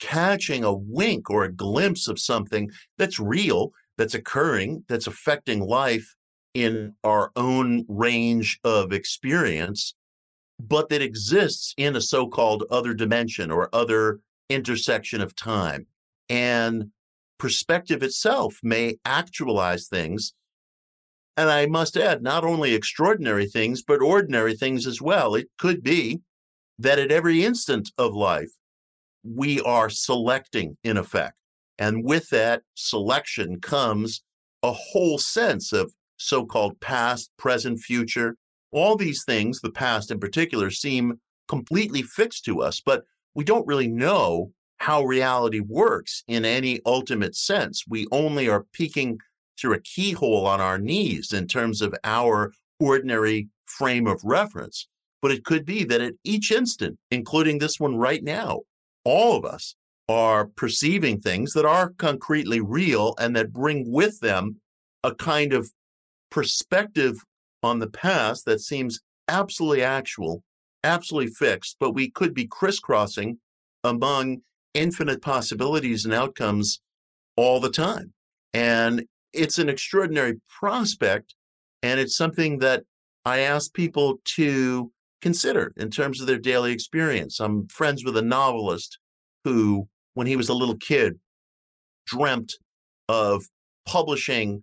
[0.00, 6.14] catching a wink or a glimpse of something that's real, that's occurring, that's affecting life
[6.54, 9.94] in our own range of experience
[10.58, 15.86] but that exists in a so called other dimension or other intersection of time.
[16.28, 16.90] And
[17.38, 20.34] perspective itself may actualize things.
[21.36, 25.34] And I must add, not only extraordinary things, but ordinary things as well.
[25.34, 26.20] It could be
[26.78, 28.50] that at every instant of life,
[29.22, 31.34] we are selecting in effect.
[31.78, 34.22] And with that selection comes
[34.62, 38.36] a whole sense of so called past, present, future,
[38.72, 43.66] all these things, the past in particular, seem completely fixed to us, but we don't
[43.66, 47.84] really know how reality works in any ultimate sense.
[47.88, 49.18] We only are peeking
[49.58, 54.88] through a keyhole on our knees in terms of our ordinary frame of reference.
[55.22, 58.60] But it could be that at each instant, including this one right now,
[59.04, 59.74] all of us
[60.08, 64.60] are perceiving things that are concretely real and that bring with them
[65.02, 65.70] a kind of
[66.30, 67.16] perspective
[67.62, 70.42] on the past that seems absolutely actual,
[70.84, 73.38] absolutely fixed, but we could be crisscrossing
[73.82, 74.42] among
[74.76, 76.80] infinite possibilities and outcomes
[77.36, 78.12] all the time.
[78.52, 81.34] And it's an extraordinary prospect.
[81.82, 82.84] And it's something that
[83.24, 87.40] I ask people to consider in terms of their daily experience.
[87.40, 88.98] I'm friends with a novelist
[89.44, 91.18] who, when he was a little kid,
[92.06, 92.54] dreamt
[93.08, 93.44] of
[93.86, 94.62] publishing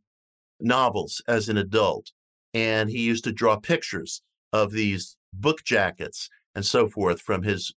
[0.60, 2.12] novels as an adult
[2.54, 4.22] and he used to draw pictures
[4.52, 7.74] of these book jackets and so forth from his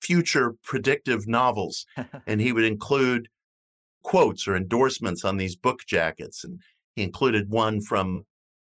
[0.00, 1.86] future predictive novels.
[2.26, 3.28] and he would include
[4.02, 6.44] quotes or endorsements on these book jackets.
[6.44, 6.60] And
[6.94, 8.24] he included one from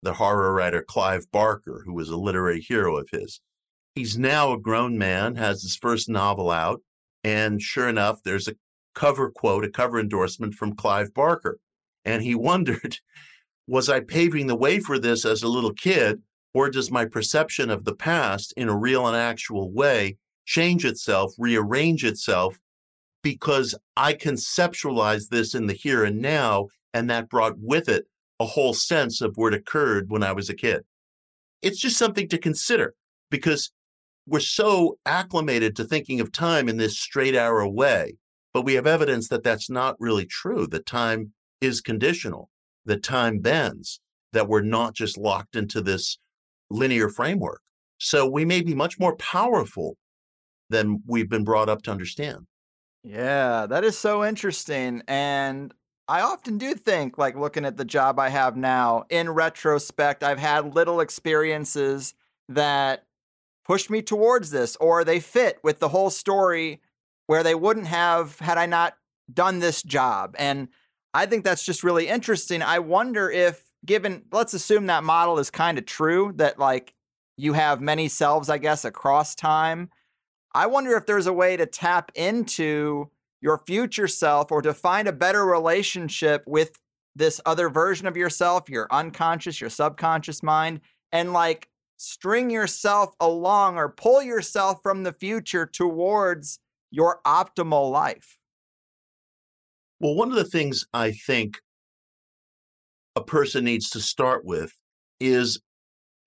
[0.01, 3.39] the horror writer Clive Barker, who was a literary hero of his.
[3.95, 6.81] He's now a grown man, has his first novel out.
[7.23, 8.55] And sure enough, there's a
[8.93, 11.59] cover quote, a cover endorsement from Clive Barker.
[12.03, 12.97] And he wondered
[13.67, 16.21] was I paving the way for this as a little kid,
[16.53, 21.33] or does my perception of the past in a real and actual way change itself,
[21.37, 22.59] rearrange itself,
[23.21, 28.05] because I conceptualized this in the here and now, and that brought with it
[28.39, 30.83] a whole sense of what occurred when I was a kid?
[31.61, 32.93] It's just something to consider
[33.31, 33.71] because
[34.27, 38.17] we're so acclimated to thinking of time in this straight arrow way,
[38.53, 42.49] but we have evidence that that's not really true, that time is conditional
[42.85, 43.99] that time bends,
[44.31, 46.17] that we're not just locked into this
[46.69, 47.61] linear framework.
[47.97, 49.95] So we may be much more powerful
[50.69, 52.47] than we've been brought up to understand.
[53.03, 55.03] Yeah, that is so interesting.
[55.07, 55.73] And
[56.07, 60.39] I often do think, like looking at the job I have now, in retrospect, I've
[60.39, 62.13] had little experiences
[62.49, 63.05] that
[63.65, 66.81] pushed me towards this, or they fit with the whole story
[67.27, 68.95] where they wouldn't have had I not
[69.33, 70.35] done this job.
[70.37, 70.67] And
[71.13, 72.61] I think that's just really interesting.
[72.61, 76.93] I wonder if, given, let's assume that model is kind of true, that like
[77.37, 79.89] you have many selves, I guess, across time.
[80.55, 83.09] I wonder if there's a way to tap into
[83.41, 86.79] your future self or to find a better relationship with
[87.15, 90.81] this other version of yourself, your unconscious, your subconscious mind,
[91.11, 96.59] and like string yourself along or pull yourself from the future towards
[96.91, 98.37] your optimal life.
[99.99, 101.59] Well, one of the things I think
[103.15, 104.73] a person needs to start with
[105.19, 105.59] is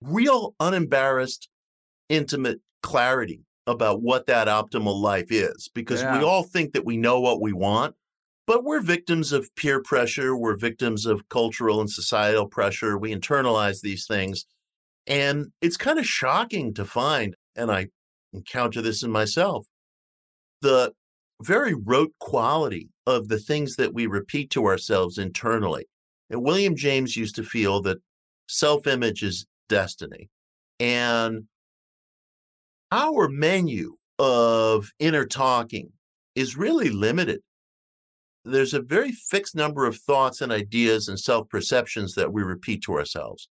[0.01, 1.47] real unembarrassed,
[2.09, 6.17] intimate clarity about what that optimal life is because Yeah.
[6.17, 7.95] we all think that we know what we want,
[8.47, 10.35] but we're victims of peer pressure.
[10.35, 12.97] We're victims of cultural and societal pressure.
[12.97, 14.45] We internalize these things.
[15.05, 17.87] And it's kind of shocking to find, and I
[18.33, 19.67] encounter this in myself,
[20.61, 20.93] the
[21.41, 25.85] very rote quality of the things that we repeat to ourselves internally.
[26.29, 27.99] And William James used to feel that
[28.49, 30.29] self image is destiny.
[30.79, 31.47] And
[32.91, 35.91] our menu of inner talking
[36.35, 37.41] is really limited.
[38.45, 42.81] There's a very fixed number of thoughts and ideas and self perceptions that we repeat
[42.83, 43.49] to ourselves.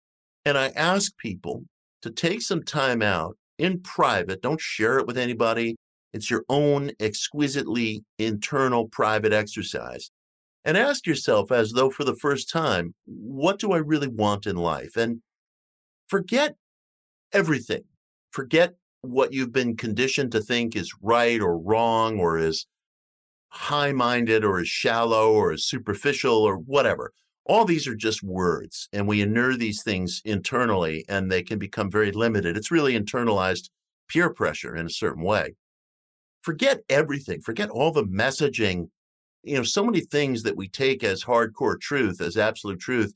[0.45, 1.63] And I ask people
[2.01, 5.75] to take some time out in private, don't share it with anybody.
[6.13, 10.11] It's your own exquisitely internal private exercise.
[10.65, 14.57] And ask yourself, as though for the first time, what do I really want in
[14.57, 14.97] life?
[14.97, 15.21] And
[16.07, 16.55] forget
[17.31, 17.83] everything.
[18.31, 22.65] Forget what you've been conditioned to think is right or wrong or is
[23.49, 27.11] high minded or is shallow or is superficial or whatever.
[27.45, 31.89] All these are just words, and we inure these things internally and they can become
[31.89, 32.55] very limited.
[32.55, 33.69] It's really internalized
[34.07, 35.55] peer pressure in a certain way.
[36.43, 38.89] Forget everything, forget all the messaging.
[39.43, 43.13] You know, so many things that we take as hardcore truth, as absolute truth,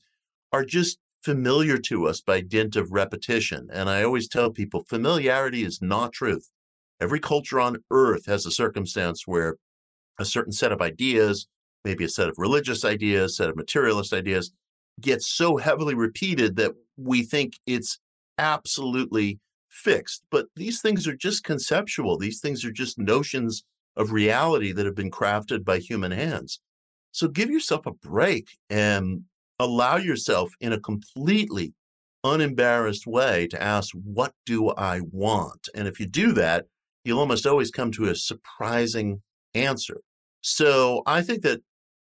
[0.52, 3.68] are just familiar to us by dint of repetition.
[3.72, 6.52] And I always tell people familiarity is not truth.
[7.00, 9.56] Every culture on earth has a circumstance where
[10.20, 11.48] a certain set of ideas,
[11.84, 14.52] maybe a set of religious ideas, set of materialist ideas,
[15.00, 17.98] gets so heavily repeated that we think it's
[18.38, 20.22] absolutely fixed.
[20.30, 22.16] But these things are just conceptual.
[22.18, 23.64] These things are just notions
[23.96, 26.60] of reality that have been crafted by human hands.
[27.10, 29.22] So give yourself a break and
[29.58, 31.74] allow yourself in a completely
[32.24, 35.68] unembarrassed way to ask, What do I want?
[35.74, 36.66] And if you do that,
[37.04, 39.22] you'll almost always come to a surprising
[39.54, 40.00] answer.
[40.42, 41.60] So I think that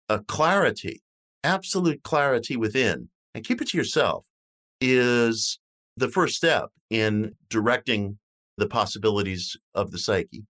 [0.09, 1.03] a clarity,
[1.45, 4.27] absolute clarity within, and keep it to yourself,
[4.81, 5.59] is
[5.97, 8.19] the first step in directing
[8.57, 10.45] the possibilities of the psyche.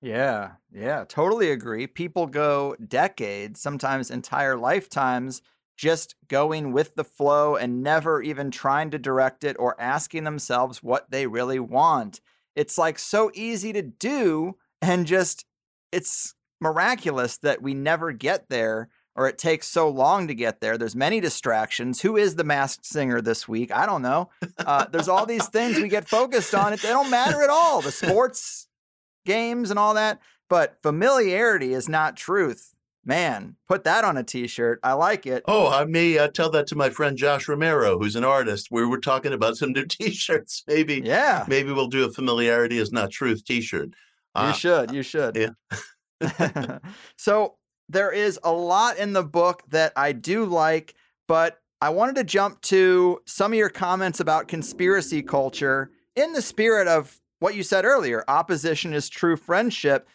[0.00, 1.86] Yeah, yeah, totally agree.
[1.86, 5.40] People go decades, sometimes entire lifetimes,
[5.76, 10.82] just going with the flow and never even trying to direct it or asking themselves
[10.82, 12.20] what they really want.
[12.54, 15.44] It's like so easy to do, and just
[15.90, 20.76] it's miraculous that we never get there or it takes so long to get there.
[20.76, 22.00] There's many distractions.
[22.00, 23.70] Who is the masked singer this week?
[23.70, 24.30] I don't know.
[24.58, 26.72] Uh, there's all these things we get focused on.
[26.72, 27.80] It they don't matter at all.
[27.80, 28.66] The sports
[29.26, 30.20] games and all that.
[30.48, 32.73] But familiarity is not truth.
[33.06, 34.80] Man, put that on a t-shirt.
[34.82, 35.42] I like it.
[35.46, 38.68] Oh, I may uh, tell that to my friend Josh Romero, who's an artist.
[38.70, 40.64] We were talking about some new T-shirts.
[40.66, 43.88] Maybe, Yeah, maybe we'll do a familiarity is not truth T-shirt.
[43.88, 43.94] you
[44.34, 44.90] Uh, should.
[44.92, 45.36] You should.
[45.36, 45.50] yeah.
[47.18, 47.56] so
[47.88, 50.94] there is a lot in the book that I do like,
[51.28, 56.40] but I wanted to jump to some of your comments about conspiracy culture in the
[56.42, 60.08] spirit of what you said earlier opposition is true friendship.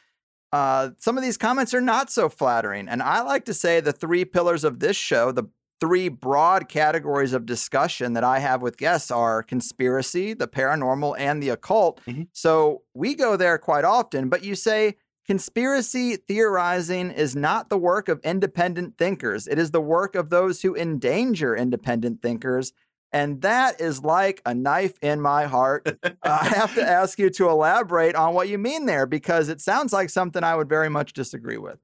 [0.51, 2.87] Uh, some of these comments are not so flattering.
[2.87, 5.45] And I like to say the three pillars of this show, the
[5.79, 11.41] three broad categories of discussion that I have with guests are conspiracy, the paranormal, and
[11.41, 12.01] the occult.
[12.05, 12.27] Mhm.
[12.33, 18.09] So we go there quite often, but you say conspiracy theorizing is not the work
[18.09, 22.73] of independent thinkers, it is the work of those who endanger independent thinkers.
[23.11, 25.97] And that is like a knife in my heart.
[26.23, 29.91] I have to ask you to elaborate on what you mean there because it sounds
[29.91, 31.79] like something I would very much disagree with.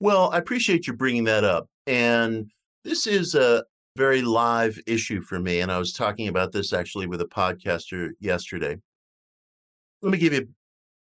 [0.00, 1.68] Well, I appreciate you bringing that up.
[1.86, 2.50] And
[2.84, 3.64] this is a
[3.96, 5.60] very live issue for me.
[5.60, 8.76] And I was talking about this actually with a podcaster yesterday.
[10.02, 10.42] Let me give you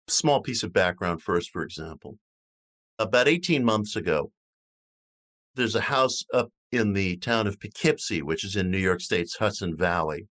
[0.07, 2.17] a small piece of background first, for example.
[2.97, 4.31] About 18 months ago,
[5.55, 9.37] there's a house up in the town of Poughkeepsie, which is in New York State's
[9.37, 10.27] Hudson Valley,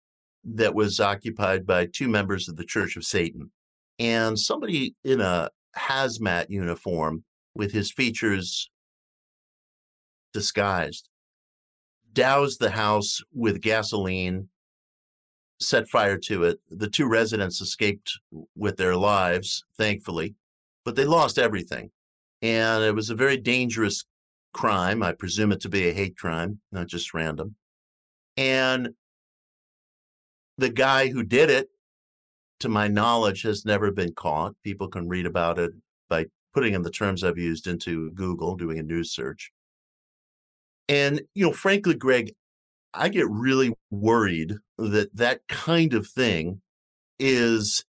[0.44, 3.50] that was occupied by two members of the Church of Satan.
[3.98, 7.24] And somebody in a hazmat uniform
[7.54, 8.70] with his features
[10.32, 11.08] disguised,
[12.12, 14.48] doused the house with gasoline,
[15.60, 16.60] set fire to it.
[16.68, 18.18] The two residents escaped
[18.56, 20.34] with their lives, thankfully,
[20.84, 21.90] but they lost everything.
[22.40, 24.04] And it was a very dangerous
[24.52, 25.02] crime.
[25.02, 27.56] I presume it to be a hate crime, not just random.
[28.36, 28.90] And
[30.58, 31.68] the guy who did it,
[32.60, 34.54] to my knowledge, has never been caught.
[34.62, 35.72] People can read about it
[36.08, 39.50] by putting in the terms I've used into Google, doing a news search.
[40.88, 42.34] And, you know, frankly, Greg,
[42.94, 46.60] I get really worried that that kind of thing
[47.18, 47.84] is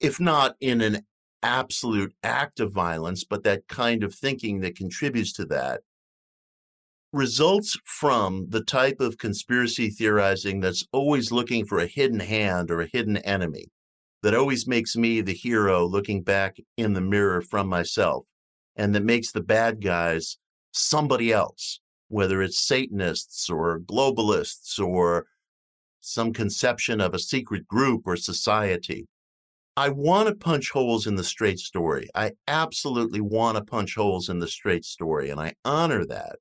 [0.00, 1.06] if not in an
[1.44, 5.82] absolute act of violence, but that kind of thinking that contributes to that,
[7.12, 12.80] results from the type of conspiracy theorizing that's always looking for a hidden hand or
[12.80, 13.66] a hidden enemy,
[14.22, 18.26] that always makes me the hero looking back in the mirror from myself,
[18.74, 20.38] and that makes the bad guys
[20.72, 21.78] somebody else,
[22.08, 25.26] whether it's Satanists or globalists or
[26.00, 29.06] some conception of a secret group or society.
[29.76, 32.08] I want to punch holes in the straight story.
[32.14, 36.36] I absolutely want to punch holes in the straight story, and I honor that.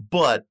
[0.00, 0.46] But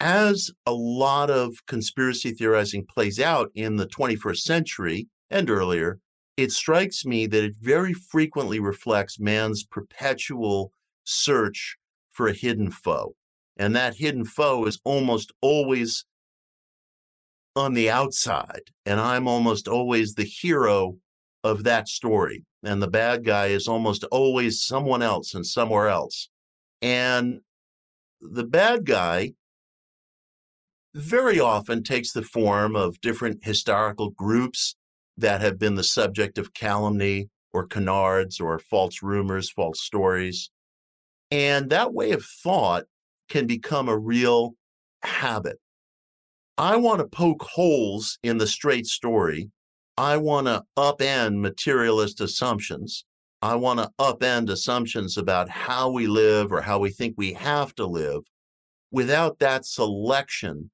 [0.00, 5.98] as a lot of conspiracy theorizing plays out in the 21st century and earlier,
[6.36, 10.72] it strikes me that it very frequently reflects man's perpetual
[11.04, 11.76] search
[12.10, 13.14] for a hidden foe.
[13.56, 16.06] And that hidden foe is almost always
[17.54, 18.70] on the outside.
[18.86, 20.96] And I'm almost always the hero
[21.44, 22.44] of that story.
[22.62, 26.28] And the bad guy is almost always someone else and somewhere else.
[26.80, 27.40] And
[28.20, 29.32] the bad guy
[30.94, 34.76] very often takes the form of different historical groups
[35.16, 40.50] that have been the subject of calumny or canards or false rumors, false stories.
[41.30, 42.84] And that way of thought
[43.28, 44.54] can become a real
[45.02, 45.58] habit.
[46.58, 49.50] I want to poke holes in the straight story.
[49.96, 53.04] I want to upend materialist assumptions.
[53.40, 57.74] I want to upend assumptions about how we live or how we think we have
[57.76, 58.22] to live
[58.90, 60.70] without that selection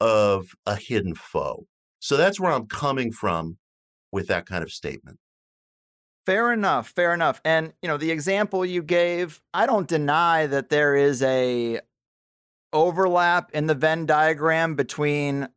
[0.00, 1.66] of a hidden foe.
[2.00, 3.58] So that's where I'm coming from
[4.10, 5.18] with that kind of statement.
[6.26, 7.40] Fair enough, fair enough.
[7.44, 11.80] And you know, the example you gave, I don't deny that there is a
[12.72, 15.48] overlap in the Venn diagram between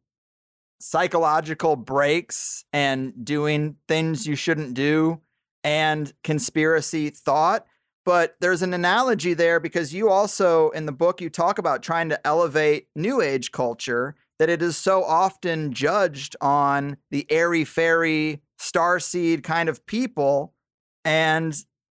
[0.79, 5.21] psychological breaks and doing things you shouldn't do
[5.63, 7.65] and conspiracy thought.
[8.05, 12.09] But there's an analogy there because you also in the book you talk about trying
[12.09, 18.41] to elevate new age culture that it is so often judged on the airy fairy
[18.59, 20.53] star seed kind of people.
[21.03, 21.55] And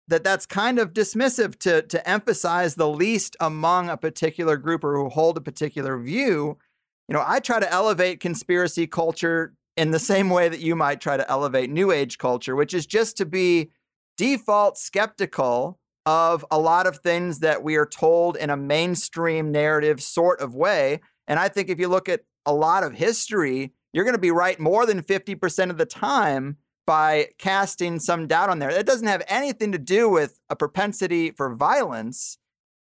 [0.09, 4.96] that that's kind of dismissive to to emphasize the least among a particular group or
[4.96, 6.59] who hold a particular view.
[7.09, 11.00] You know i try to elevate conspiracy culture in the same way that you might
[11.00, 13.70] try to elevate new age culture which is just to be
[14.16, 20.02] default skeptical of a lot of things that we are told in a mainstream narrative
[20.02, 21.00] sort of way.
[21.26, 24.30] And i think if you look at a lot of history you're going to be
[24.30, 26.59] right more than 50% of the time
[26.89, 28.72] by casting some doubt on there.
[28.72, 32.39] That doesn't have anything to do with a propensity for violence.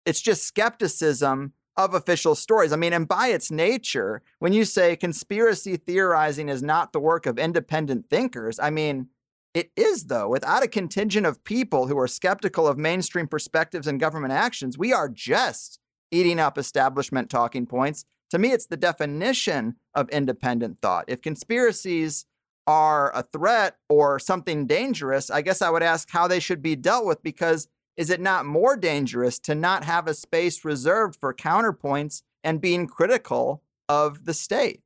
[0.05, 2.71] It's just skepticism of official stories.
[2.71, 7.25] I mean, and by its nature, when you say conspiracy theorizing is not the work
[7.25, 9.07] of independent thinkers, I mean,
[9.55, 10.29] it is, though.
[10.29, 14.93] Without a contingent of people who are skeptical of mainstream perspectives and government actions, we
[14.93, 15.79] are just
[16.11, 18.05] eating up establishment talking points.
[18.29, 21.05] To me, it's the definition of independent thought.
[21.07, 22.27] If conspiracies
[22.69, 26.75] are a threat or something dangerous, I guess I would ask how they should be
[26.75, 27.67] dealt with because
[27.97, 32.85] is it not more dangerous to not have a space reserved for counterpoints and being
[32.85, 34.81] critical of the state?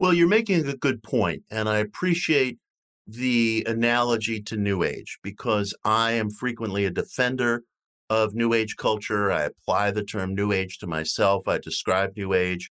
[0.00, 2.58] Well, you're making a good point, and I appreciate
[3.06, 7.62] the analogy to New Age because I am frequently a defender
[8.08, 9.30] of New Age culture.
[9.30, 11.46] I apply the term New Age to myself.
[11.46, 12.72] I describe New Age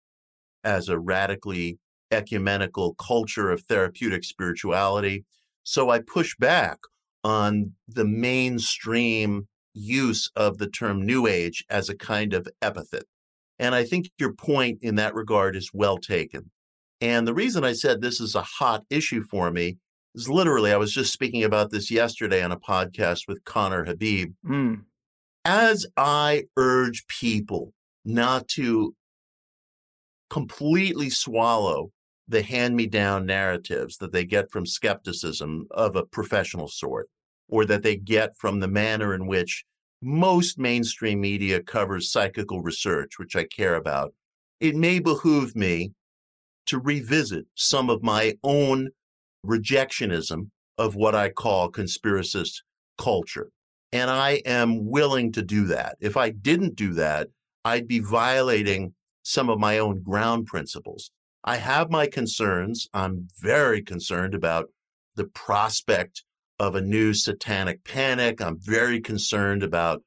[0.65, 1.79] as a radically
[2.11, 5.25] ecumenical culture of therapeutic spirituality.
[5.63, 6.79] So I push back
[7.23, 13.05] on the mainstream use of the term New Age as a kind of epithet.
[13.59, 16.51] And I think your point in that regard is well taken.
[17.01, 19.79] And the reason I said this is a hot issue for me
[20.15, 24.33] is literally, I was just speaking about this yesterday on a podcast with Conner Habib.
[24.47, 24.83] Mm.
[25.45, 27.73] As I urge people
[28.05, 28.95] not to
[30.29, 31.91] completely swallow
[32.31, 37.09] the hand me down narratives that they get from skepticism of a professional sort,
[37.49, 39.65] or that they get from the manner in which
[40.01, 44.15] most mainstream media covers psychical research, which I care about,
[44.61, 45.93] it may behoove me
[46.67, 48.91] to revisit some of my own
[49.45, 52.63] rejectionism of what I call conspiracist
[52.97, 53.51] culture.
[53.93, 55.97] And I am willing to do that.
[56.01, 57.29] If I didn't do that,
[57.65, 61.11] I'd be violating some of my own ground principles.
[61.45, 62.89] I have my concerns.
[62.93, 64.71] I'm very concerned about
[65.17, 66.23] the prospect
[66.59, 68.43] of a new satanic panic.
[68.43, 70.03] I'm very concerned about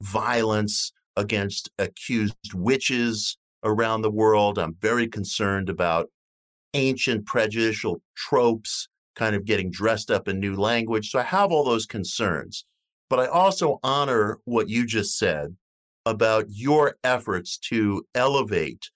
[0.00, 4.58] violence against accused witches around the world.
[4.58, 6.08] I'm very concerned about
[6.74, 11.10] ancient prejudicial tropes kind of getting dressed up in new language.
[11.10, 12.64] So I have all those concerns.
[13.10, 15.56] But I also honor what you just said
[16.06, 18.90] about your efforts to elevate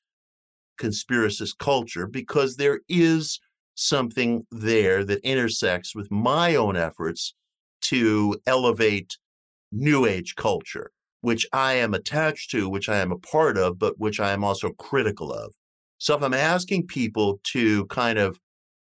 [0.83, 3.41] conspiracist culture because there is
[3.75, 7.35] something there that intersects with my own efforts
[7.83, 9.17] to elevate
[9.71, 13.99] New Age culture, which I am attached to, which I am a part of, but
[13.99, 15.55] which I am also critical of.
[15.99, 18.39] So if I'm asking people to kind of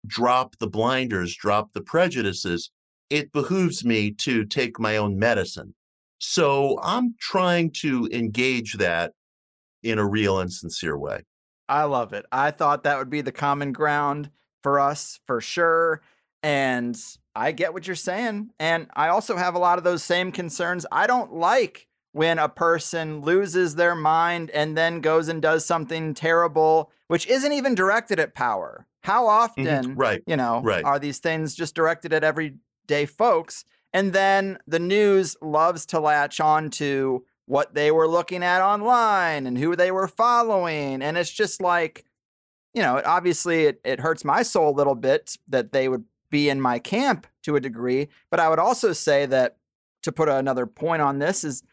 [0.05, 2.71] drop the blinders, drop the prejudices,
[3.09, 5.73] it behooves me to take my own medicine.
[6.19, 9.13] So I'm trying to engage that
[9.83, 11.21] in a real and sincere way.
[11.69, 12.25] I love it.
[12.31, 14.31] I thought that would be the common ground
[14.63, 16.01] for us for sure.
[16.43, 16.97] And
[17.35, 18.51] I get what you're saying.
[18.59, 20.85] And I also have a lot of those same concerns.
[20.91, 26.13] I don't like when a person loses their mind and then goes and does something
[26.13, 28.87] terrible, which isn't even directed at power.
[29.03, 29.29] How Mhm.
[29.29, 30.23] often, Right.
[30.25, 30.83] you know, Right.
[30.83, 33.65] are these things just directed at everyday folks?
[33.93, 39.47] And then the news loves to latch on to what they were looking at online
[39.47, 41.01] and who they were following.
[41.01, 42.03] And it's just like,
[42.73, 46.03] you know, it, obviously it, it hurts my soul a little bit that they would
[46.29, 48.09] be in my camp to a degree.
[48.29, 49.57] But I would also say that
[50.03, 51.63] to put another point on this is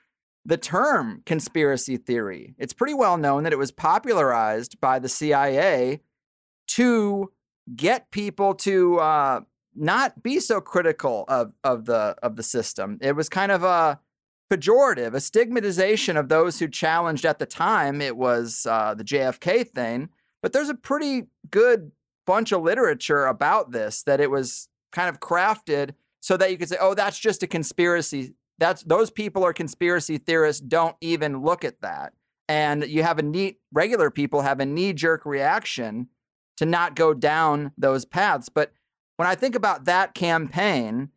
[0.44, 2.54] the term conspiracy theory.
[2.56, 6.00] It's pretty well known that it was popularized by the CIA
[6.68, 7.32] to
[7.74, 9.40] get people to uh,
[9.74, 12.98] not be so critical of of the of the system.
[13.00, 13.98] It was kind of a
[14.50, 18.00] pejorative, a stigmatization of those who challenged at the time.
[18.00, 20.10] It was uh, the JFK thing,
[20.42, 21.92] but there's a pretty good
[22.26, 25.90] bunch of literature about this that it was kind of crafted
[26.20, 28.34] so that you could say, "Oh, that's just a conspiracy.
[28.58, 30.60] That's those people are conspiracy theorists.
[30.60, 32.12] Don't even look at that."
[32.48, 36.08] And you have a neat regular people have a knee jerk reaction
[36.56, 38.48] to not go down those paths.
[38.48, 38.72] But
[39.16, 41.10] when I think about that campaign,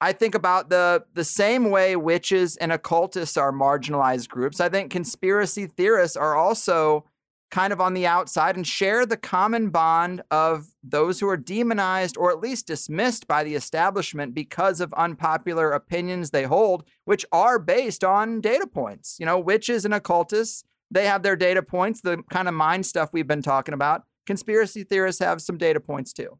[0.00, 4.60] I think about the the same way witches and occultists are marginalized groups.
[4.60, 7.04] I think conspiracy theorists are also
[7.50, 12.16] kind of on the outside and share the common bond of those who are demonized
[12.16, 17.60] or at least dismissed by the establishment because of unpopular opinions they hold, which are
[17.60, 19.16] based on data points.
[19.20, 23.10] You know, witches and occultists, they have their data points, the kind of mind stuff
[23.12, 24.02] we've been talking about.
[24.26, 26.38] Conspiracy theorists have some data points too.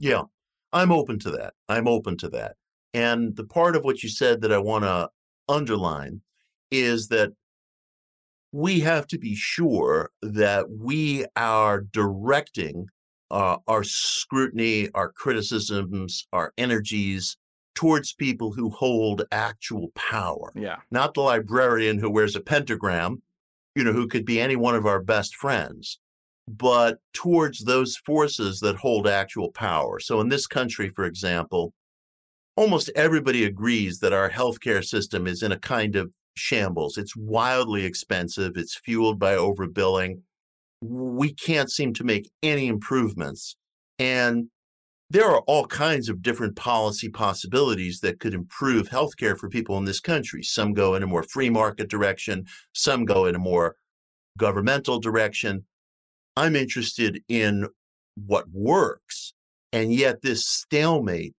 [0.00, 0.22] Yeah,
[0.72, 1.54] I'm open to that.
[1.68, 2.56] I'm open to that.
[2.94, 5.08] And the part of what you said that I want to
[5.48, 6.22] underline
[6.70, 7.32] is that
[8.52, 12.86] we have to be sure that we are directing
[13.30, 17.36] uh, our scrutiny, our criticisms, our energies
[17.76, 20.76] towards people who hold actual power, Yeah.
[20.90, 23.22] not the librarian who wears a pentagram,
[23.76, 26.00] you know, who could be any one of our best friends,
[26.56, 30.00] but towards those forces that hold actual power.
[30.00, 31.72] So in this country, for example,
[32.56, 36.96] almost everybody agrees that our healthcare system is in a kind of shambles.
[36.96, 40.22] It's wildly expensive, it's fueled by overbilling.
[40.82, 43.56] We can't seem to make any improvements.
[43.98, 44.48] And
[45.10, 49.84] there are all kinds of different policy possibilities that could improve healthcare for people in
[49.84, 50.42] this country.
[50.42, 53.76] Some go in a more free market direction, some go in a more
[54.38, 55.64] governmental direction.
[56.36, 57.68] I'm interested in
[58.16, 59.34] what works.
[59.72, 61.34] And yet, this stalemate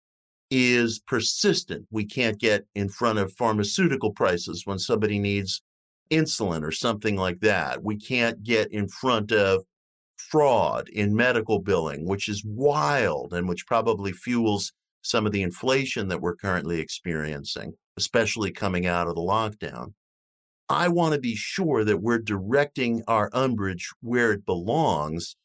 [0.50, 1.88] is persistent.
[1.92, 5.62] We can't get in front of pharmaceutical prices when somebody needs
[6.12, 7.84] insulin or something like that.
[7.84, 9.64] We can't get in front of
[10.18, 14.72] fraud in medical billing, which is wild and which probably fuels
[15.02, 19.94] some of the inflation that we're currently experiencing, especially coming out of the lockdown.
[20.72, 25.36] I want to be sure that we're directing our umbrage where it belongs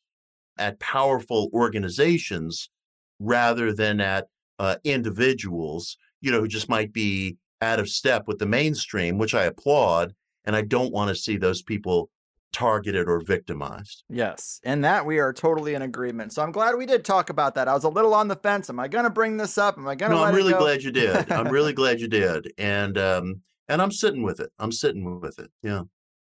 [0.56, 2.70] at powerful organizations
[3.18, 8.38] rather than at uh, individuals, you know, who just might be out of step with
[8.38, 10.14] the mainstream, which I applaud.
[10.44, 12.08] And I don't want to see those people
[12.52, 14.04] targeted or victimized.
[14.08, 14.60] Yes.
[14.64, 16.32] And that we are totally in agreement.
[16.32, 17.66] So I'm glad we did talk about that.
[17.66, 18.70] I was a little on the fence.
[18.70, 19.76] Am I going to bring this up?
[19.76, 21.30] Am I going to No, I'm really glad you did.
[21.32, 22.52] I'm really glad you did.
[22.56, 24.50] And um, and I'm sitting with it.
[24.58, 25.50] I'm sitting with it.
[25.62, 25.82] Yeah.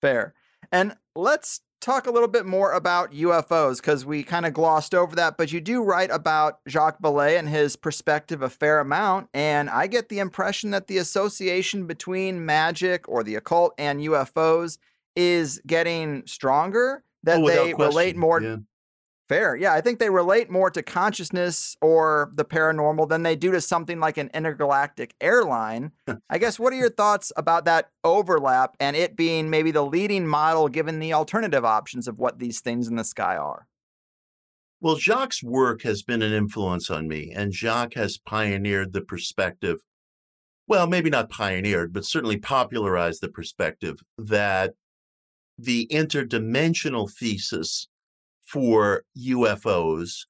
[0.01, 0.33] Fair.
[0.71, 5.15] And let's talk a little bit more about UFOs because we kind of glossed over
[5.15, 5.37] that.
[5.37, 9.29] But you do write about Jacques Vallée and his perspective a fair amount.
[9.33, 14.79] And I get the impression that the association between magic or the occult and UFOs
[15.15, 18.57] is getting stronger, that Oh, they relate more Yeah.
[19.27, 19.55] Fair.
[19.55, 23.61] Yeah, I think they relate more to consciousness or the paranormal than they do to
[23.61, 25.91] something like an intergalactic airline.
[26.29, 30.27] I guess what are your thoughts about that overlap and it being maybe the leading
[30.27, 33.67] model given the alternative options of what these things in the sky are?
[34.79, 39.79] Well, Jacques' work has been an influence on me, and Jacques has pioneered the perspective.
[40.67, 44.73] Well, maybe not pioneered, but certainly popularized the perspective that
[45.57, 47.87] the interdimensional thesis
[48.45, 50.25] for UFOs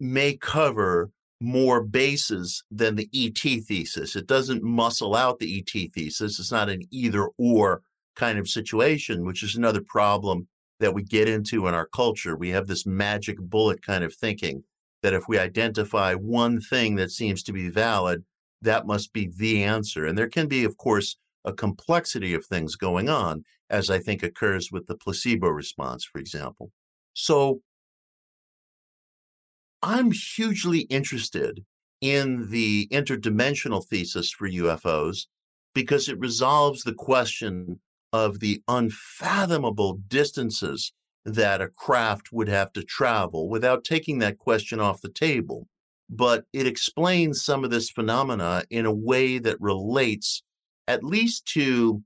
[0.00, 1.10] may cover
[1.40, 4.16] more bases than the ET thesis.
[4.16, 6.38] It doesn't muscle out the ET thesis.
[6.38, 7.82] It's not an either or
[8.16, 10.48] kind of situation, which is another problem
[10.80, 12.36] that we get into in our culture.
[12.36, 14.64] We have this magic bullet kind of thinking
[15.02, 18.24] that if we identify one thing that seems to be valid,
[18.62, 20.06] that must be the answer.
[20.06, 24.22] And there can be, of course, a complexity of things going on, as I think
[24.22, 26.70] occurs with the placebo response, for example.
[27.14, 27.60] So
[29.82, 31.64] I'm hugely interested
[32.00, 35.26] in the interdimensional thesis for UFOs
[35.74, 37.80] because it resolves the question
[38.12, 40.92] of the unfathomable distances
[41.24, 45.66] that a craft would have to travel without taking that question off the table.
[46.10, 50.42] But it explains some of this phenomena in a way that relates
[50.86, 52.02] at least to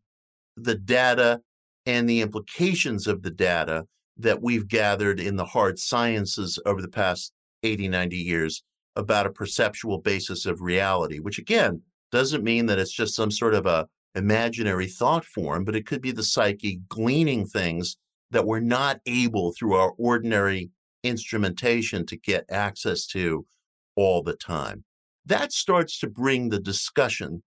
[0.56, 1.40] the data
[1.84, 3.86] and the implications of the data
[4.18, 8.62] that we've gathered in the hard sciences over the past 80, 90 years
[8.96, 13.54] about a perceptual basis of reality, which again doesn't mean that it's just some sort
[13.54, 17.96] of a imaginary thought form, but it could be the psyche gleaning things
[18.30, 20.70] that we're not able through our ordinary
[21.04, 23.46] instrumentation to get access to
[23.94, 24.84] all the time.
[25.26, 27.42] That starts to bring the discussion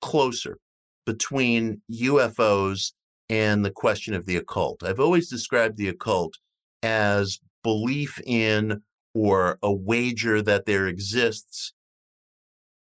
[0.00, 0.58] closer
[1.06, 2.92] between UFOs
[3.30, 4.82] and the question of the occult.
[4.82, 6.34] I've always described the occult
[6.82, 8.82] as belief in
[9.14, 11.72] or a wager that there exists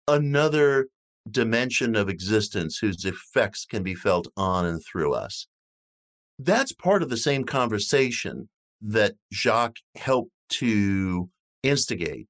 [0.07, 0.87] another
[1.29, 5.45] dimension of existence whose effects can be felt on and through us.
[6.39, 8.49] That's part of the same conversation
[8.81, 11.29] that Jacques helped to
[11.61, 12.27] instigate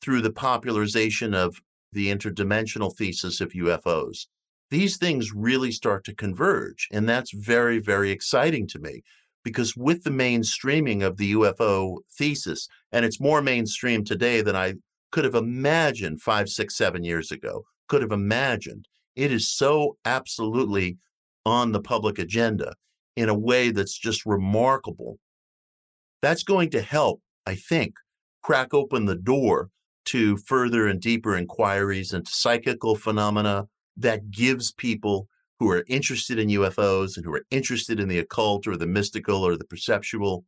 [0.00, 1.60] through the popularization of
[1.92, 4.26] the interdimensional thesis of UFOs.
[4.70, 9.02] These things really start to converge, and that's very, very exciting to me
[9.42, 14.74] because with the mainstreaming of the UFO thesis, and it's more mainstream today than I
[15.10, 18.86] could have imagined five, six, seven years ago, could have imagined.
[19.16, 20.98] It is so absolutely
[21.44, 22.74] on the public agenda
[23.16, 25.18] in a way that's just remarkable.
[26.22, 27.94] That's going to help, I think,
[28.42, 29.70] crack open the door
[30.06, 33.66] to further and deeper inquiries into psychical phenomena
[34.00, 35.28] that gives people
[35.58, 39.46] who are interested in UFOs and who are interested in the occult or the mystical
[39.46, 40.44] or the perceptual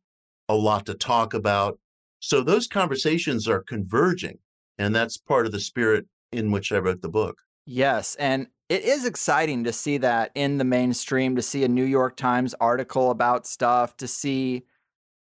[0.49, 1.79] a lot to talk about.
[2.19, 4.39] So those conversations are converging.
[4.77, 7.37] And that's part of the spirit in which I wrote the book.
[7.65, 8.15] Yes.
[8.15, 12.17] And it is exciting to see that in the mainstream, to see a New York
[12.17, 14.63] Times article about stuff, to see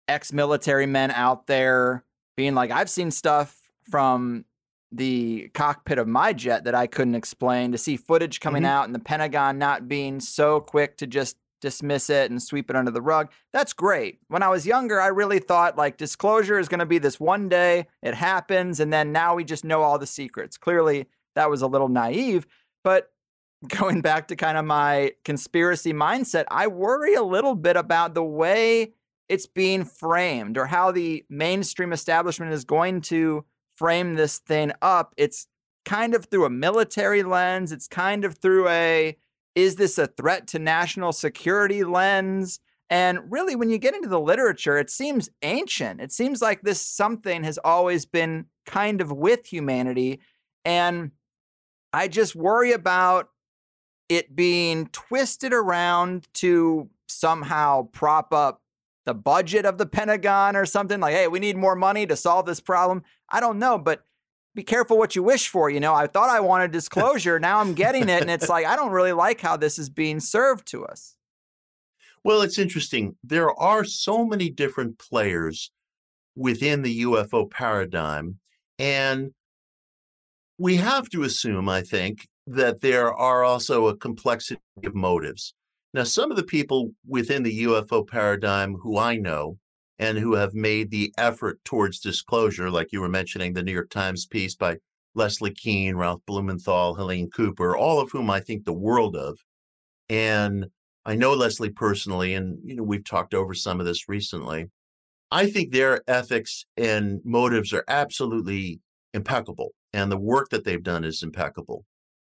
[0.07, 2.05] ex military men out there
[2.37, 4.45] being like, I've seen stuff from
[4.91, 8.71] the cockpit of my jet that I couldn't explain, to see footage coming mm-hmm.
[8.71, 12.75] out and the Pentagon not being so quick to just dismiss it and sweep it
[12.75, 13.31] under the rug.
[13.53, 14.19] That's great.
[14.27, 17.47] When I was younger, I really thought like disclosure is going to be this one
[17.47, 20.57] day, it happens, and then now we just know all the secrets.
[20.57, 22.47] Clearly, that was a little naive.
[22.83, 23.11] But
[23.67, 28.23] going back to kind of my conspiracy mindset, I worry a little bit about the
[28.23, 28.93] way
[29.29, 33.45] it's being framed or how the mainstream establishment is going to
[33.81, 35.47] frame this thing up, it's
[35.85, 37.71] kind of through a military lens.
[37.71, 39.17] It's kind of through a
[39.55, 42.59] is this a threat to national security lens?
[42.91, 45.99] And really, when you get into the literature, it seems ancient.
[45.99, 50.19] It seems like this something has always been kind of with humanity.
[50.63, 51.09] And
[51.91, 53.29] I just worry about
[54.09, 58.60] it being twisted around to somehow prop up
[59.05, 62.45] the budget of the Pentagon or something like, hey, we need more money to solve
[62.45, 63.03] this problem.
[63.29, 64.03] I don't know, but
[64.53, 65.69] be careful what you wish for.
[65.69, 67.39] You know, I thought I wanted disclosure.
[67.39, 68.21] now I'm getting it.
[68.21, 71.15] And it's like, I don't really like how this is being served to us.
[72.23, 73.15] Well, it's interesting.
[73.23, 75.71] There are so many different players
[76.35, 78.39] within the UFO paradigm.
[78.77, 79.31] And
[80.57, 85.53] we have to assume, I think, that there are also a complexity of motives.
[85.93, 89.57] Now, some of the people within the UFO paradigm who I know
[89.99, 93.89] and who have made the effort towards disclosure, like you were mentioning the New York
[93.89, 94.77] Times piece by
[95.15, 99.39] Leslie Kean, Ralph Blumenthal, Helene Cooper, all of whom I think the world of.
[100.07, 100.67] And
[101.05, 104.67] I know Leslie personally, and you know we've talked over some of this recently.
[105.29, 108.79] I think their ethics and motives are absolutely
[109.13, 111.85] impeccable, and the work that they've done is impeccable.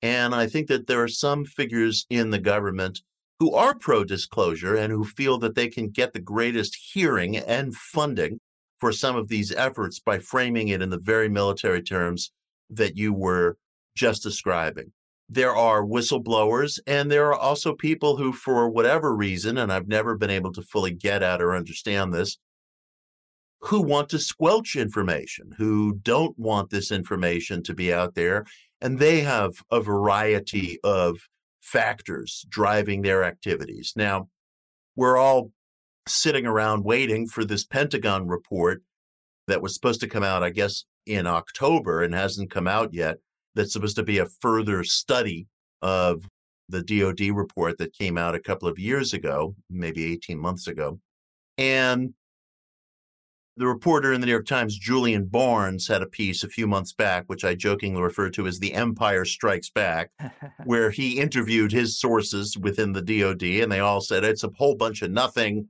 [0.02, 3.02] And I think that there are some figures in the government
[3.40, 7.76] who are pro disclosure and who feel that they can get the greatest hearing and
[7.76, 8.40] funding
[8.80, 12.32] for some of these efforts by framing it in the very military terms
[12.70, 13.58] that you were
[13.96, 14.92] just describing.
[15.28, 20.16] There are whistleblowers, and there are also people who, for whatever reason, and I've never
[20.16, 22.38] been able to fully get at or understand this,
[23.62, 28.46] who want to squelch information, who don't want this information to be out there.
[28.82, 31.18] And they have a variety of
[31.66, 33.94] factors driving their activities.
[33.96, 34.30] Now,
[34.96, 35.52] we're all
[36.08, 38.84] sitting around waiting for this Pentagon report
[39.48, 43.18] that was supposed to come out, I guess, in October and hasn't come out yet.
[43.56, 45.48] That's supposed to be a further study
[45.82, 46.26] of
[46.70, 51.00] the DoD report that came out a couple of years ago, maybe 18 months ago.
[51.58, 52.14] And
[53.58, 56.92] the reporter in the New York Times, Julian Barnes, had a piece a few months
[56.92, 60.12] back, which I jokingly refer to as The Empire Strikes Back,
[60.66, 64.76] where he interviewed his sources within the DoD, and they all said it's a whole
[64.76, 65.70] bunch of nothing.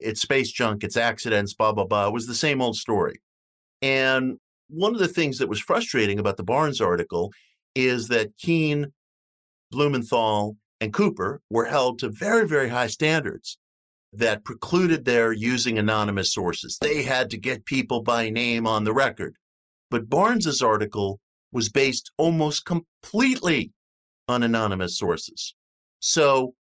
[0.00, 2.06] It's space junk, it's accidents, blah, blah, blah.
[2.06, 3.20] It was the same old story.
[3.82, 7.32] And one of the things that was frustrating about the Barnes article
[7.74, 8.92] is that Kean,
[9.70, 13.58] Blumenthal, and Cooper were held to very, very high standards
[14.12, 16.78] that precluded their using anonymous sources.
[16.80, 19.36] They had to get people by name on the record.
[19.90, 21.20] But Barnes's article
[21.52, 23.72] was based almost completely
[24.26, 25.54] on anonymous sources.
[26.00, 26.54] So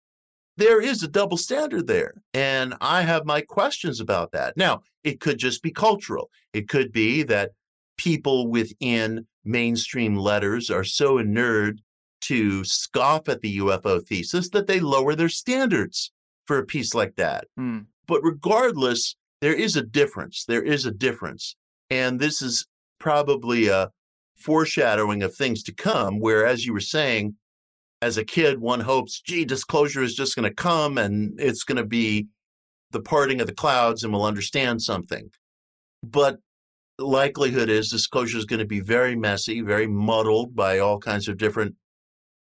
[0.57, 2.15] there is a double standard there.
[2.33, 4.57] And I have my questions about that.
[4.57, 6.31] Now, it could just be cultural.
[6.53, 7.51] It could be that
[7.97, 11.81] people within mainstream letters are so inured
[12.23, 16.11] to scoff at the UFO thesis that they lower their standards
[16.47, 17.47] for a piece like that.
[17.59, 17.87] Mm.
[18.07, 20.45] But regardless, there is a difference.
[20.45, 21.57] There is a difference.
[21.91, 22.67] And this is
[22.99, 23.91] probably a
[24.37, 27.37] foreshadowing of things to come, where, as you were saying,
[28.03, 31.77] as a kid, one hopes, gee, disclosure is just going to come and it's going
[31.77, 32.27] to be
[32.91, 35.31] the parting of the clouds and we'll understand something.
[36.03, 36.39] But
[36.99, 41.29] the likelihood is disclosure is going to be very messy, very muddled by all kinds
[41.29, 41.75] of different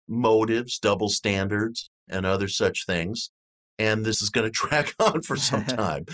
[0.08, 3.32] motives, double standards, and other such things
[3.80, 6.06] and this is going to drag on for some time.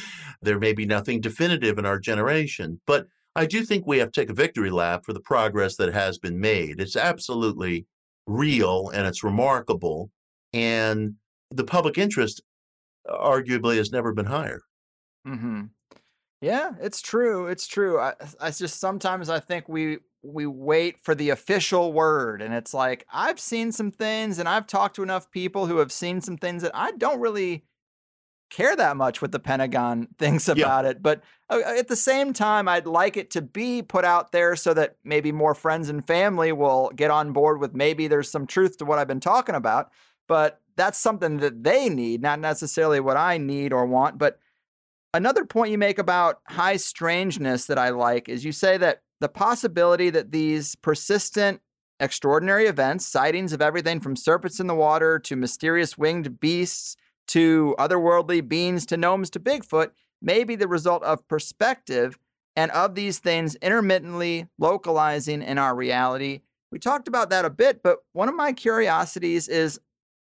[0.42, 4.22] there may be nothing definitive in our generation, but I do think we have to
[4.22, 6.80] take a victory lap for the progress that has been made.
[6.80, 7.88] It's absolutely
[8.28, 10.12] real and it's remarkable.
[10.54, 11.16] And
[11.50, 12.42] the public interest
[13.08, 14.62] arguably has never been higher.
[15.28, 15.64] Mm-hmm.
[16.42, 17.48] Yeah, it's true.
[17.48, 18.00] It's true.
[18.00, 22.74] I, I just sometimes I think we we wait for the official word and it's
[22.74, 26.38] like i've seen some things and i've talked to enough people who have seen some
[26.38, 27.66] things that i don't really
[28.50, 30.92] care that much what the pentagon thinks about yeah.
[30.92, 34.32] it but uh, uh, at the same time i'd like it to be put out
[34.32, 38.32] there so that maybe more friends and family will get on board with maybe there's
[38.32, 39.92] some truth to what i've been talking about
[40.28, 44.40] but that's something that they need not necessarily what i need or want but
[45.14, 49.30] another point you make about high strangeness that i like is you say that the
[49.30, 51.62] possibility that these persistent
[52.00, 56.96] extraordinary events, sightings of everything from serpents in the water to mysterious winged beasts
[57.28, 59.92] to otherworldly beings to gnomes to Bigfoot,
[60.22, 62.18] may be the result of perspective
[62.56, 66.42] and of these things intermittently localizing in our reality.
[66.72, 69.80] We talked about that a bit, but one of my curiosities is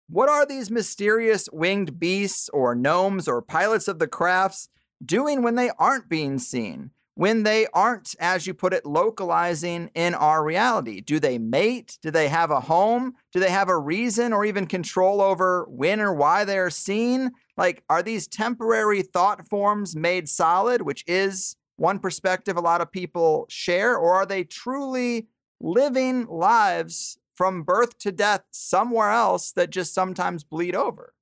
[0.07, 4.69] what are these mysterious winged beasts or gnomes or pilots of the crafts
[5.03, 6.91] doing when they aren't being seen?
[7.15, 11.01] When they aren't, as you put it, localizing in our reality?
[11.01, 11.97] Do they mate?
[12.01, 13.13] Do they have a home?
[13.31, 17.31] Do they have a reason or even control over when or why they are seen?
[17.57, 22.91] Like, are these temporary thought forms made solid, which is one perspective a lot of
[22.91, 25.27] people share, or are they truly
[25.61, 31.13] living lives from birth to death somewhere else that just sometimes bleed over?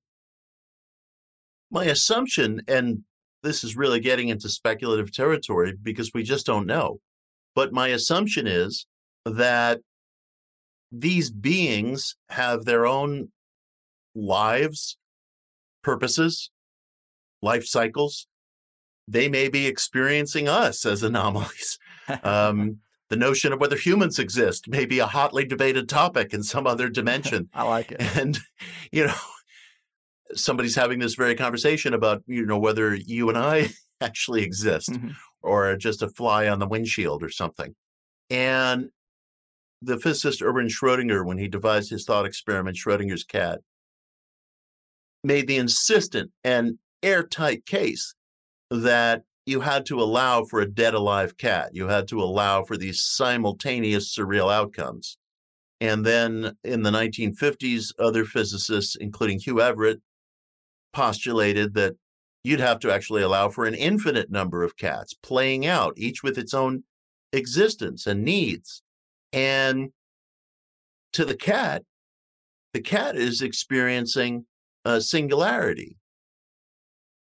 [1.71, 3.03] My assumption, and
[3.43, 6.99] this is really getting into speculative territory because we just don't know.
[7.55, 8.87] But my assumption is
[9.25, 9.79] that
[10.91, 13.29] these beings have their own
[14.15, 14.97] lives,
[15.83, 16.51] purposes,
[17.41, 18.27] life cycles.
[19.07, 21.77] They may be experiencing us as anomalies.
[22.21, 22.79] Um,
[23.09, 26.89] the notion of whether humans exist may be a hotly debated topic in some other
[26.89, 27.47] dimension.
[27.53, 28.01] I like it.
[28.17, 28.37] And,
[28.91, 29.15] you know,
[30.35, 33.69] somebody's having this very conversation about you know whether you and I
[34.01, 35.09] actually exist mm-hmm.
[35.41, 37.75] or just a fly on the windshield or something.
[38.29, 38.89] And
[39.81, 43.59] the physicist Erwin Schrodinger, when he devised his thought experiment, Schrodinger's cat,
[45.23, 48.15] made the insistent and airtight case
[48.69, 51.71] that you had to allow for a dead alive cat.
[51.73, 55.17] You had to allow for these simultaneous surreal outcomes.
[55.81, 60.01] And then in the 1950s, other physicists, including Hugh Everett,
[60.93, 61.95] postulated that
[62.43, 66.37] you'd have to actually allow for an infinite number of cats playing out, each with
[66.37, 66.83] its own
[67.31, 68.83] existence and needs.
[69.31, 69.91] And
[71.13, 71.83] to the cat,
[72.73, 74.45] the cat is experiencing
[74.83, 75.97] a singularity.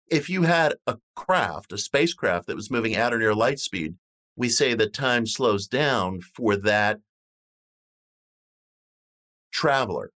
[0.10, 3.96] If you had a craft, a spacecraft that was moving at or near light speed,
[4.36, 7.00] we say that time slows down for that
[9.52, 10.12] traveler.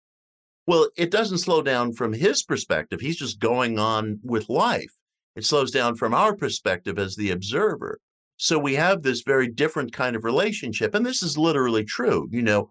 [0.68, 3.00] Well, it doesn't slow down from his perspective.
[3.00, 4.92] He's just going on with life.
[5.34, 8.00] It slows down from our perspective as the observer.
[8.36, 10.94] So we have this very different kind of relationship.
[10.94, 12.28] And this is literally true.
[12.30, 12.70] You know,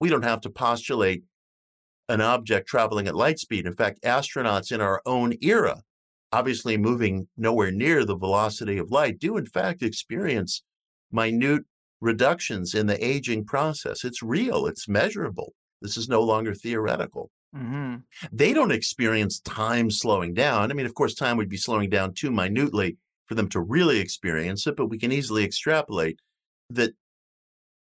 [0.00, 1.24] we don't have to postulate
[2.08, 3.66] an object traveling at light speed.
[3.66, 5.82] In fact, astronauts in our own era,
[6.30, 10.62] obviously moving nowhere near the velocity of light, do in fact experience
[11.10, 11.64] minute
[12.00, 14.04] reductions in the aging process.
[14.04, 15.54] It's real, it's measurable.
[15.80, 17.30] This is no longer theoretical.
[17.56, 17.96] Mm-hmm.
[18.32, 20.70] They don't experience time slowing down.
[20.70, 23.98] I mean, of course, time would be slowing down too minutely for them to really
[23.98, 26.20] experience it, but we can easily extrapolate
[26.68, 26.94] that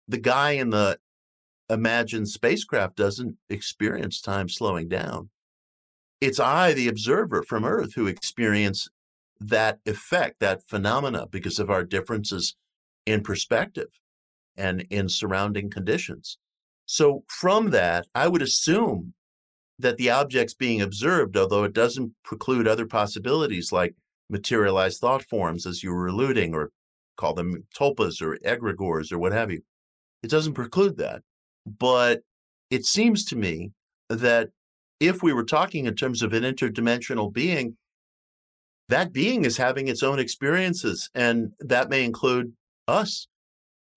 [0.08, 0.98] the guy in the
[1.70, 5.30] imagined spacecraft doesn't experience time slowing down.
[6.20, 8.90] It's I, the observer from Earth, who experience
[9.40, 12.56] that effect, that phenomena, because of our differences
[13.06, 14.00] in perspective
[14.58, 16.38] and in surrounding conditions.
[16.92, 19.14] So, from that, I would assume
[19.78, 23.94] that the objects being observed, although it doesn't preclude other possibilities like
[24.28, 26.72] materialized thought forms, as you were alluding, or
[27.16, 29.62] call them tulpas or egregores or what have you,
[30.24, 31.22] it doesn't preclude that.
[31.64, 32.22] But
[32.72, 33.70] it seems to me
[34.10, 34.50] that
[35.00, 37.78] if we were talking in terms of an interdimensional being,
[38.88, 42.54] that being is having its own experiences, and that may include
[42.88, 43.28] us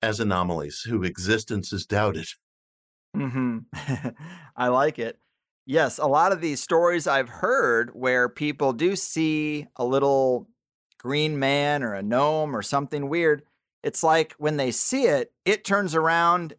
[0.02, 2.26] as anomalies whose existence is doubted.
[3.16, 4.08] Mm-hmm.
[4.56, 5.18] I like it.
[5.64, 10.48] Yes, a lot of these stories I've heard where people do see a little
[10.98, 13.42] green man or a gnome or something weird.
[13.82, 16.54] It's like when they see it, it turns around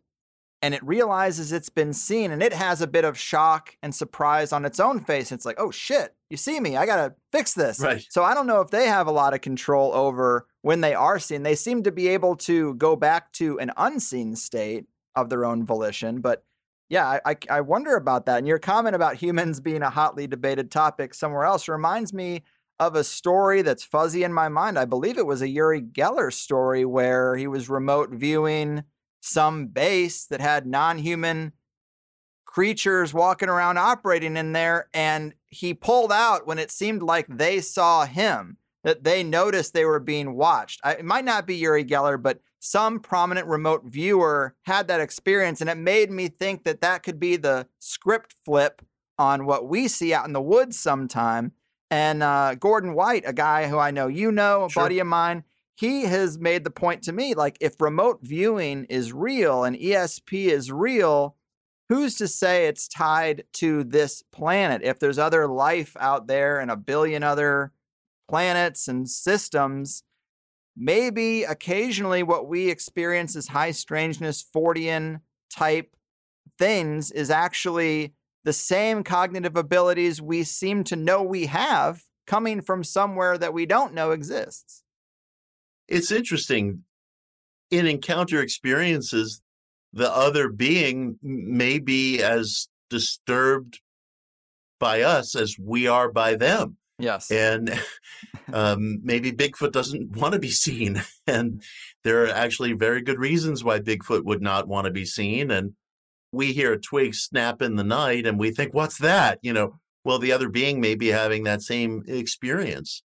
[0.62, 4.54] and it realizes it's been seen and it has a bit of shock and surprise
[4.54, 5.32] on its own face.
[5.32, 6.78] It's like, oh shit, you see me.
[6.78, 7.82] I got to fix this.
[7.82, 8.06] Right.
[8.10, 11.20] So I don't know if they have a lot of control over when they are
[11.20, 11.44] seen.
[11.44, 14.86] They seem to be able to go back to an unseen state
[15.16, 16.22] of their own volition.
[16.22, 16.44] But
[16.90, 18.40] yeah, I, I wonder about that.
[18.40, 22.44] And your comment about humans being a hotly debated topic somewhere else reminds me
[22.80, 24.78] of a story that's fuzzy in my mind.
[24.78, 28.84] I believe it was a Uri Geller story where he was remote viewing
[29.22, 31.54] some base that had non human
[32.46, 34.90] creatures walking around operating in there.
[34.94, 39.86] And he pulled out when it seemed like they saw him, that they noticed they
[39.86, 40.82] were being watched.
[40.84, 45.60] I, it might not be Uri Geller, but some prominent remote viewer had that experience,
[45.60, 48.82] and it made me think that that could be the script flip
[49.20, 51.52] on what we see out in the woods sometime.
[51.92, 54.82] And uh, Gordon White, a guy who I know you know, a sure.
[54.82, 55.44] buddy of mine,
[55.76, 60.46] he has made the point to me like, if remote viewing is real and ESP
[60.46, 61.36] is real,
[61.90, 64.82] who's to say it's tied to this planet?
[64.86, 67.74] If there's other life out there and a billion other
[68.30, 70.04] planets and systems,
[70.76, 75.96] maybe occasionally what we experience as high strangeness Fortean type
[76.58, 78.14] things is actually
[78.44, 83.66] the same cognitive abilities we seem to know we have coming from somewhere that we
[83.66, 84.84] don't know exists.
[85.88, 86.84] It's interesting.
[87.72, 89.42] In encounter experiences,
[89.94, 93.80] the other being may be as disturbed
[94.80, 96.78] by us as we are by them.
[97.04, 97.30] Yes.
[97.30, 97.80] And
[98.54, 101.04] um, maybe Bigfoot doesn't want to be seen.
[101.26, 101.64] And
[102.04, 105.52] there are actually very good reasons why Bigfoot would not want to be seen.
[105.52, 105.72] And
[106.34, 109.40] we hear a twig snap in the night and we think, what's that?
[109.42, 113.04] You know, well, the other being may be having that same experience.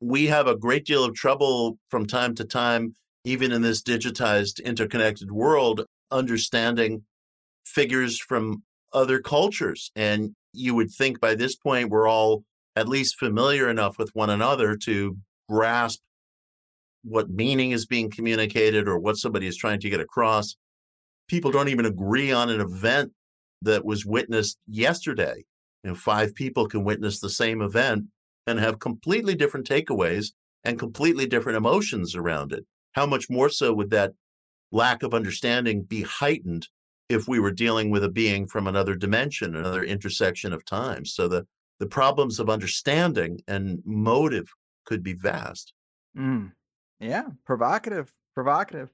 [0.00, 4.64] We have a great deal of trouble from time to time, even in this digitized,
[4.64, 7.02] interconnected world, understanding
[7.64, 8.62] figures from
[8.92, 9.90] other cultures.
[9.96, 12.44] And you would think by this point we're all
[12.76, 15.16] at least familiar enough with one another to
[15.48, 16.00] grasp
[17.02, 20.56] what meaning is being communicated or what somebody is trying to get across.
[21.28, 23.12] People don't even agree on an event
[23.62, 25.44] that was witnessed yesterday.
[25.82, 28.06] You know, five people can witness the same event
[28.46, 30.32] and have completely different takeaways
[30.64, 32.64] and completely different emotions around it.
[32.92, 34.12] How much more so would that
[34.72, 36.68] lack of understanding be heightened
[37.08, 41.04] if we were dealing with a being from another dimension, another intersection of time.
[41.04, 41.46] So the
[41.80, 44.48] the problems of understanding and motive
[44.86, 45.72] could be vast.
[46.16, 46.52] Mm.
[47.00, 48.90] Yeah, provocative, provocative.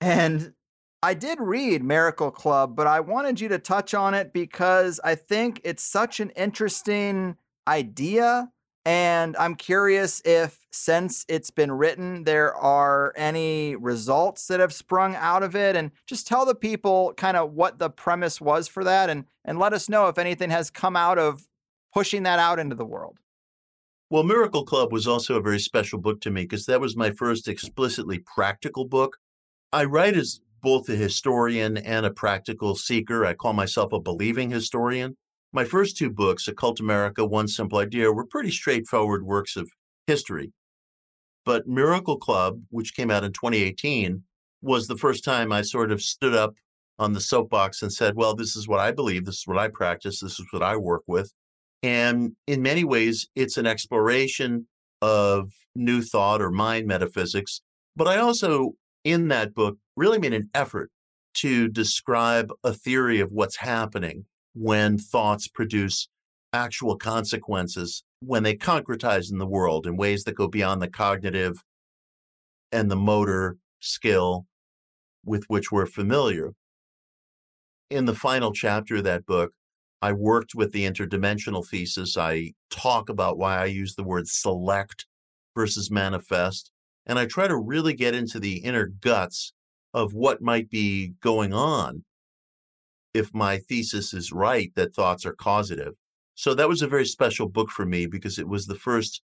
[0.00, 0.54] And
[1.02, 5.14] I did read Miracle Club, but I wanted you to touch on it because I
[5.14, 7.36] think it's such an interesting
[7.68, 8.50] idea.
[8.86, 15.16] And I'm curious if, since it's been written, there are any results that have sprung
[15.16, 15.74] out of it.
[15.74, 19.58] And just tell the people kind of what the premise was for that and, and
[19.58, 21.48] let us know if anything has come out of
[21.92, 23.18] pushing that out into the world.
[24.08, 27.10] Well, Miracle Club was also a very special book to me because that was my
[27.10, 29.16] first explicitly practical book.
[29.72, 33.26] I write as both a historian and a practical seeker.
[33.26, 35.16] I call myself a believing historian.
[35.52, 39.70] My first two books, Occult America, One Simple Idea, were pretty straightforward works of
[40.06, 40.52] history.
[41.44, 44.24] But Miracle Club, which came out in 2018,
[44.60, 46.54] was the first time I sort of stood up
[46.98, 49.68] on the soapbox and said, well, this is what I believe, this is what I
[49.68, 51.32] practice, this is what I work with.
[51.82, 54.66] And in many ways, it's an exploration
[55.02, 57.60] of new thought or mind metaphysics.
[57.94, 58.72] But I also,
[59.04, 60.90] in that book, really made an effort
[61.34, 64.24] to describe a theory of what's happening
[64.56, 66.08] when thoughts produce
[66.52, 71.62] actual consequences, when they concretize in the world in ways that go beyond the cognitive
[72.72, 74.46] and the motor skill
[75.24, 76.52] with which we're familiar.
[77.90, 79.52] In the final chapter of that book,
[80.00, 82.16] I worked with the interdimensional thesis.
[82.16, 85.04] I talk about why I use the word select
[85.54, 86.70] versus manifest.
[87.04, 89.52] And I try to really get into the inner guts
[89.92, 92.04] of what might be going on
[93.16, 95.94] if my thesis is right that thoughts are causative.
[96.34, 99.22] So that was a very special book for me because it was the first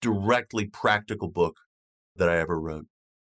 [0.00, 1.56] directly practical book
[2.16, 2.86] that I ever wrote.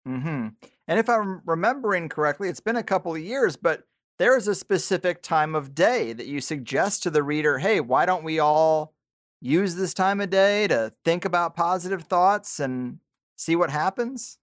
[0.07, 0.49] Mm-hmm.
[0.87, 3.83] And if I'm remembering correctly, it's been a couple of years, but
[4.19, 8.23] there's a specific time of day that you suggest to the reader hey, why don't
[8.23, 8.93] we all
[9.41, 12.99] use this time of day to think about positive thoughts and
[13.35, 14.37] see what happens?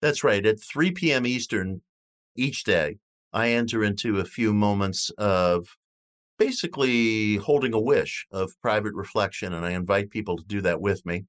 [0.00, 0.44] That's right.
[0.44, 1.26] At 3 p.m.
[1.26, 1.82] Eastern
[2.36, 2.98] each day,
[3.34, 5.76] I enter into a few moments of
[6.38, 11.04] basically holding a wish of private reflection, and I invite people to do that with
[11.04, 11.24] me.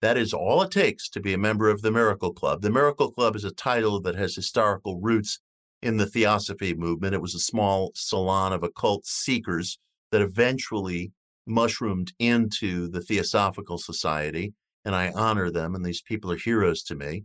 [0.00, 2.62] That is all it takes to be a member of the Miracle Club.
[2.62, 5.40] The Miracle Club is a title that has historical roots
[5.82, 7.14] in the Theosophy movement.
[7.14, 9.78] It was a small salon of occult seekers
[10.10, 11.12] that eventually
[11.46, 14.54] mushroomed into the Theosophical Society,
[14.86, 17.24] and I honor them, and these people are heroes to me.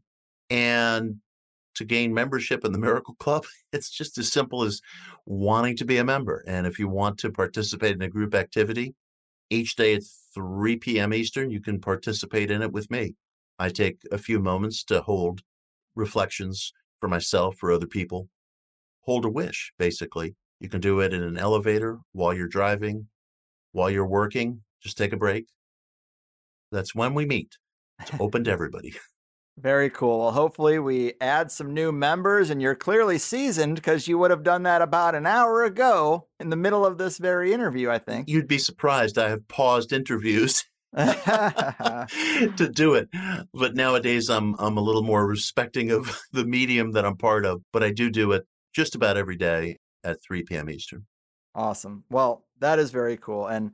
[0.49, 1.21] And
[1.77, 4.81] to gain membership in the Miracle Club, it's just as simple as
[5.25, 6.43] wanting to be a member.
[6.47, 8.95] And if you want to participate in a group activity,
[9.49, 10.03] each day at
[10.33, 11.13] 3 p.m.
[11.13, 13.15] Eastern, you can participate in it with me.
[13.59, 15.41] I take a few moments to hold
[15.95, 18.27] reflections for myself, for other people,
[19.01, 20.35] hold a wish, basically.
[20.59, 23.07] You can do it in an elevator while you're driving,
[23.71, 24.61] while you're working.
[24.81, 25.45] Just take a break.
[26.71, 27.57] That's when we meet.
[28.01, 28.93] It's open to everybody.
[29.59, 30.19] Very cool.
[30.19, 34.43] Well, hopefully, we add some new members, and you're clearly seasoned because you would have
[34.43, 38.29] done that about an hour ago in the middle of this very interview, I think.
[38.29, 39.17] You'd be surprised.
[39.17, 40.63] I have paused interviews
[40.95, 42.07] to
[42.71, 43.09] do it.
[43.51, 47.63] But nowadays, I'm, I'm a little more respecting of the medium that I'm part of,
[47.73, 48.45] but I do do it
[48.75, 50.69] just about every day at 3 p.m.
[50.69, 51.07] Eastern.
[51.55, 52.03] Awesome.
[52.11, 53.47] Well, that is very cool.
[53.47, 53.71] And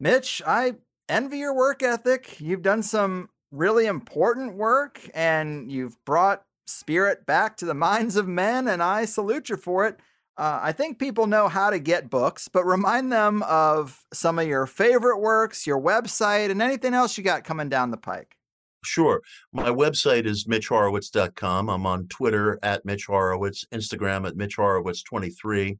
[0.00, 2.40] Mitch, I envy your work ethic.
[2.40, 8.26] You've done some really important work and you've brought spirit back to the minds of
[8.26, 10.00] men, and I salute you for it.
[10.38, 14.48] Uh, I think people know how to get books, but remind them of some of
[14.48, 18.36] your favorite works, your website, and anything else you got coming down the pike.
[18.82, 19.20] Sure.
[19.52, 21.68] My website is mitchhorowitz.com.
[21.68, 25.78] I'm on Twitter at Mitch Horowitz, Instagram at Mitch Horowitz23.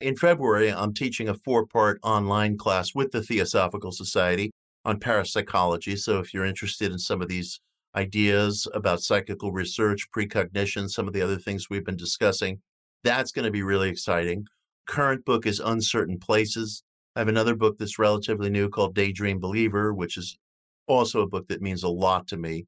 [0.00, 4.50] In February, I'm teaching a four part online class with the Theosophical Society
[4.84, 5.96] on parapsychology.
[5.96, 7.60] So if you're interested in some of these
[7.94, 12.60] ideas about psychical research, precognition, some of the other things we've been discussing,
[13.04, 14.46] that's going to be really exciting.
[14.86, 16.82] Current book is Uncertain Places.
[17.14, 20.38] I have another book that's relatively new called Daydream Believer, which is
[20.86, 22.66] also a book that means a lot to me,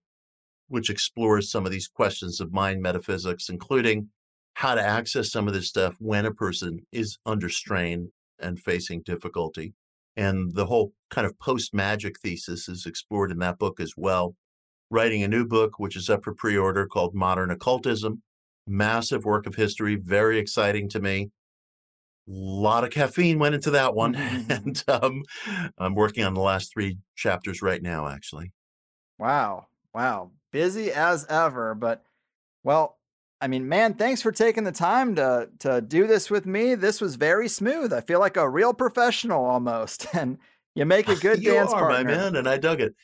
[0.69, 4.09] which explores some of these questions of mind metaphysics, including
[4.55, 9.03] how to access some of this stuff when a person is under strain and facing
[9.03, 9.73] difficulty.
[10.17, 14.35] And the whole kind of post magic thesis is explored in that book as well.
[14.91, 18.23] Writing a new book, which is up for pre order called Modern Occultism.
[18.67, 21.31] Massive work of history, very exciting to me
[22.29, 24.15] a lot of caffeine went into that one
[24.51, 25.23] and um,
[25.79, 28.53] i'm working on the last three chapters right now actually
[29.21, 29.67] Wow.
[29.95, 30.31] Wow.
[30.51, 32.03] Busy as ever, but
[32.65, 32.97] well,
[33.41, 36.75] I mean, man, thanks for taking the time to to do this with me.
[36.75, 37.93] This was very smooth.
[37.93, 40.07] I feel like a real professional almost.
[40.15, 40.39] And
[40.75, 42.05] you make a good you dance are partner.
[42.11, 42.95] my man and i dug it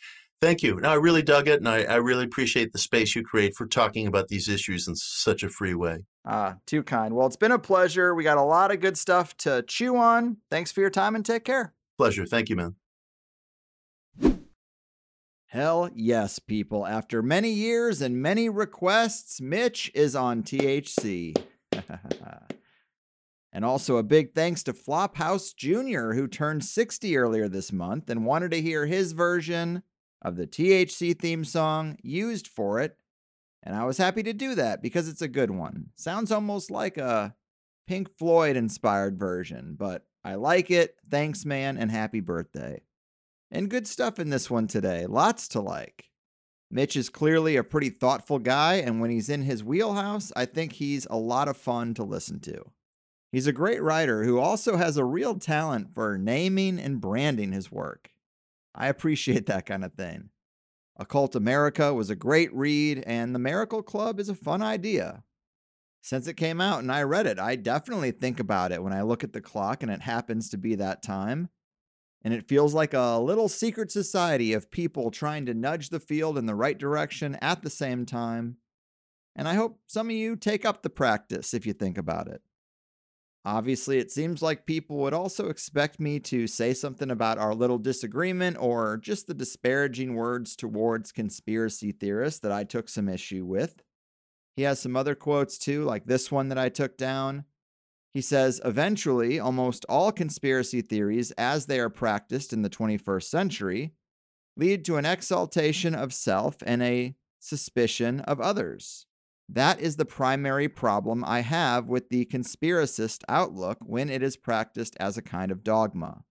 [0.41, 3.23] thank you no i really dug it and I, I really appreciate the space you
[3.23, 7.15] create for talking about these issues in such a free way Ah, too kind.
[7.15, 8.13] Well, it's been a pleasure.
[8.13, 10.39] We got a lot of good stuff to chew on.
[10.51, 11.73] Thanks for your time and take care.
[11.99, 12.75] pleasure thank you man
[15.47, 16.85] Hell yes, people.
[16.85, 21.37] After many years and many requests, Mitch is on THC.
[23.57, 28.27] and also a big thanks to Flophouse Jr., who turned 60 earlier this month and
[28.27, 29.83] wanted to hear his version
[30.21, 32.99] of the THC theme song used for it.
[33.63, 35.87] And I was happy to do that because it's a good one.
[35.95, 37.35] Sounds almost like a
[37.87, 40.97] Pink Floyd inspired version, but I like it.
[41.09, 42.83] Thanks, man, and happy birthday.
[43.51, 45.07] And good stuff in this one today.
[45.07, 46.11] Lots to like.
[46.71, 50.75] Mitch is clearly a pretty thoughtful guy, and when he's in his wheelhouse, I think
[50.75, 52.73] he's a lot of fun to listen to.
[53.37, 57.71] He's a great writer who also has a real talent for naming and branding his
[57.71, 58.09] work.
[58.75, 60.31] I appreciate that kind of thing.
[60.97, 65.23] Occult America was a great read, and The Miracle Club is a fun idea.
[66.01, 69.03] Since it came out and I read it, I definitely think about it when I
[69.03, 71.51] look at the clock and it happens to be that time.
[72.23, 76.39] And it feels like a little secret society of people trying to nudge the field
[76.39, 78.57] in the right direction at the same time.
[79.35, 82.41] And I hope some of you take up the practice if you think about it.
[83.47, 87.79] Obviously, it seems like people would also expect me to say something about our little
[87.79, 93.85] disagreement or just the disparaging words towards conspiracy theorists that I took some issue with.
[94.57, 97.45] He has some other quotes too, like this one that I took down.
[98.13, 103.93] He says, eventually, almost all conspiracy theories, as they are practiced in the 21st century,
[104.57, 109.07] lead to an exaltation of self and a suspicion of others.
[109.49, 114.97] That is the primary problem I have with the conspiracist outlook when it is practiced
[114.99, 116.25] as a kind of dogma.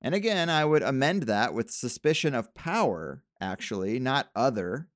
[0.00, 4.88] And again, I would amend that with suspicion of power, actually, not other,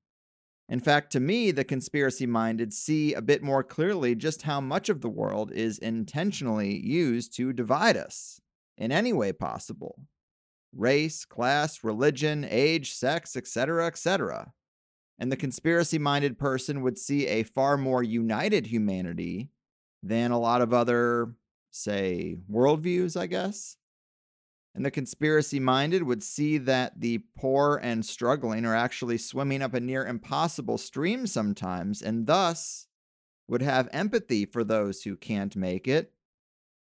[0.71, 4.89] in fact, to me, the conspiracy minded see a bit more clearly just how much
[4.89, 8.41] of the world is intentionally used to divide us
[8.79, 10.07] in any way possible
[10.73, 14.53] race, class, religion, age, sex, etc., etc.
[15.21, 19.51] And the conspiracy minded person would see a far more united humanity
[20.03, 21.35] than a lot of other,
[21.71, 23.77] say, worldviews, I guess.
[24.75, 29.75] And the conspiracy minded would see that the poor and struggling are actually swimming up
[29.75, 32.87] a near impossible stream sometimes, and thus
[33.47, 36.13] would have empathy for those who can't make it.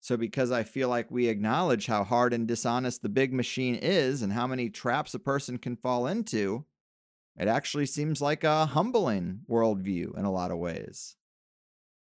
[0.01, 4.23] So, because I feel like we acknowledge how hard and dishonest the big machine is
[4.23, 6.67] and how many traps a person can fall into,
[7.39, 11.17] it actually seems like a humbling worldview in a lot of ways.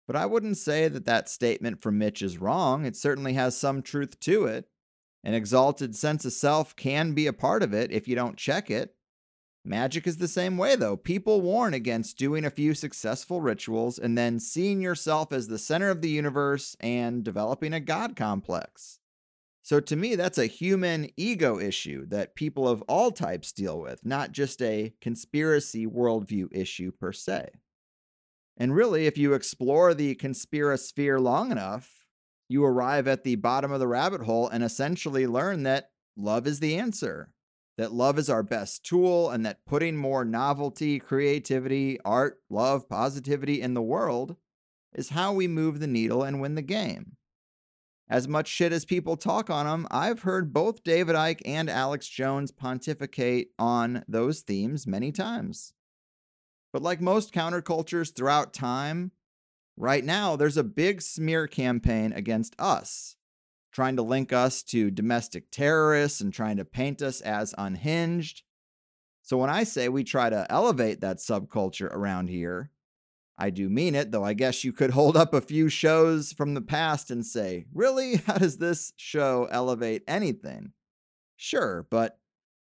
[0.08, 2.86] But I wouldn't say that that statement from Mitch is wrong.
[2.86, 4.70] It certainly has some truth to it.
[5.24, 8.70] An exalted sense of self can be a part of it if you don't check
[8.70, 8.96] it.
[9.68, 10.96] Magic is the same way, though.
[10.96, 15.90] People warn against doing a few successful rituals and then seeing yourself as the center
[15.90, 19.00] of the universe and developing a God complex.
[19.66, 24.06] So, to me, that's a human ego issue that people of all types deal with,
[24.06, 27.50] not just a conspiracy worldview issue per se.
[28.58, 32.06] And really, if you explore the conspirasphere long enough,
[32.48, 36.60] you arrive at the bottom of the rabbit hole and essentially learn that love is
[36.60, 37.34] the answer,
[37.76, 43.64] that love is our best tool, and that putting more novelty, creativity, art, love, positivity
[43.64, 44.36] in the world
[44.94, 47.18] is how we move the needle and win the game.
[48.08, 52.08] As much shit as people talk on them, I've heard both David Icke and Alex
[52.08, 55.74] Jones pontificate on those themes many times.
[56.72, 59.12] But like most countercultures throughout time,
[59.78, 63.18] Right now, there's a big smear campaign against us,
[63.74, 68.44] trying to link us to domestic terrorists and trying to paint us as unhinged.
[69.22, 72.72] So when I say we try to elevate that subculture around here,
[73.38, 76.54] I do mean it, though I guess you could hold up a few shows from
[76.54, 78.16] the past and say, really?
[78.26, 80.72] How does this show elevate anything?
[81.36, 82.18] Sure, but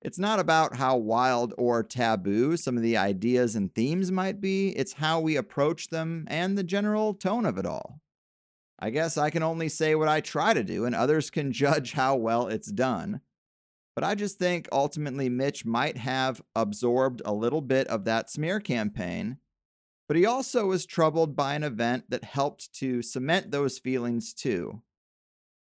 [0.01, 4.69] it's not about how wild or taboo some of the ideas and themes might be,
[4.69, 7.99] it's how we approach them and the general tone of it all.
[8.79, 11.93] I guess I can only say what I try to do, and others can judge
[11.93, 13.21] how well it's done.
[13.95, 18.59] But I just think ultimately Mitch might have absorbed a little bit of that smear
[18.59, 19.39] campaign,
[20.07, 24.81] but he also was troubled by an event that helped to cement those feelings too.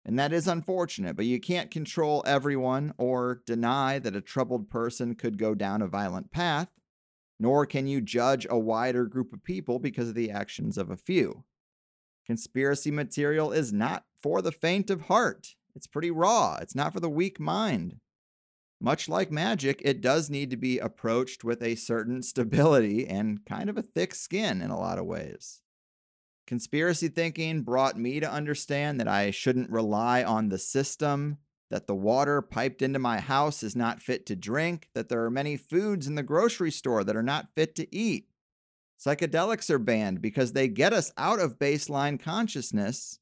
[0.04, 5.14] And that is unfortunate, but you can't control everyone or deny that a troubled person
[5.14, 6.68] could go down a violent path,
[7.38, 10.96] nor can you judge a wider group of people because of the actions of a
[10.96, 11.44] few.
[12.26, 15.54] Conspiracy material is not for the faint of heart.
[15.74, 17.96] It's pretty raw, it's not for the weak mind.
[18.84, 23.70] Much like magic, it does need to be approached with a certain stability and kind
[23.70, 25.62] of a thick skin in a lot of ways.
[26.48, 31.38] Conspiracy thinking brought me to understand that I shouldn't rely on the system,
[31.70, 35.30] that the water piped into my house is not fit to drink, that there are
[35.30, 38.30] many foods in the grocery store that are not fit to eat.
[39.00, 43.20] Psychedelics are banned because they get us out of baseline consciousness,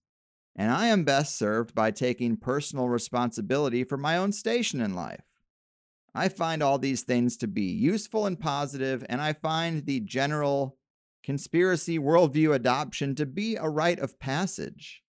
[0.56, 5.20] and I am best served by taking personal responsibility for my own station in life.
[6.14, 10.76] I find all these things to be useful and positive, and I find the general
[11.22, 15.02] conspiracy worldview adoption to be a rite of passage,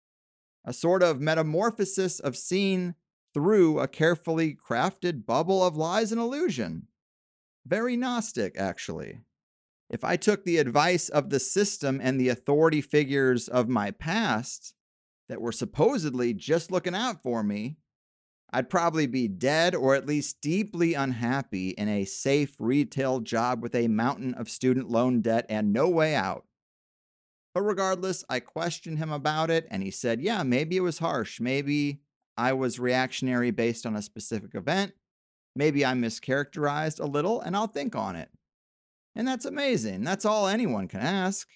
[0.64, 2.94] a sort of metamorphosis of seeing
[3.32, 6.88] through a carefully crafted bubble of lies and illusion.
[7.64, 9.20] Very Gnostic, actually.
[9.88, 14.74] If I took the advice of the system and the authority figures of my past
[15.28, 17.76] that were supposedly just looking out for me,
[18.52, 23.74] I'd probably be dead or at least deeply unhappy in a safe retail job with
[23.74, 26.46] a mountain of student loan debt and no way out.
[27.54, 31.40] But regardless, I questioned him about it, and he said, Yeah, maybe it was harsh.
[31.40, 32.00] Maybe
[32.36, 34.92] I was reactionary based on a specific event.
[35.56, 38.30] Maybe I mischaracterized a little, and I'll think on it.
[39.16, 40.04] And that's amazing.
[40.04, 41.48] That's all anyone can ask.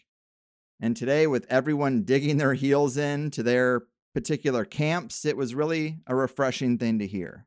[0.81, 3.83] And today, with everyone digging their heels in to their
[4.15, 7.47] particular camps, it was really a refreshing thing to hear.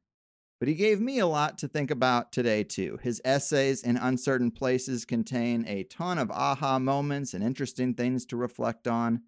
[0.59, 2.99] But he gave me a lot to think about today, too.
[3.01, 8.37] His essays in Uncertain Places contain a ton of aha moments and interesting things to
[8.37, 9.21] reflect on.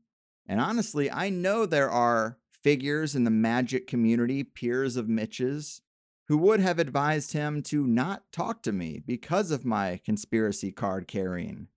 [0.47, 5.81] And honestly, I know there are figures in the magic community, peers of Mitch's,
[6.27, 11.07] who would have advised him to not talk to me because of my conspiracy card
[11.07, 11.67] carrying.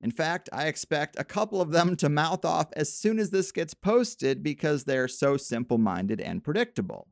[0.00, 3.50] In fact, I expect a couple of them to mouth off as soon as this
[3.50, 7.08] gets posted because they're so simple minded and predictable.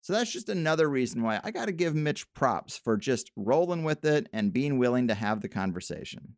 [0.00, 3.84] So that's just another reason why I got to give Mitch props for just rolling
[3.84, 6.36] with it and being willing to have the conversation.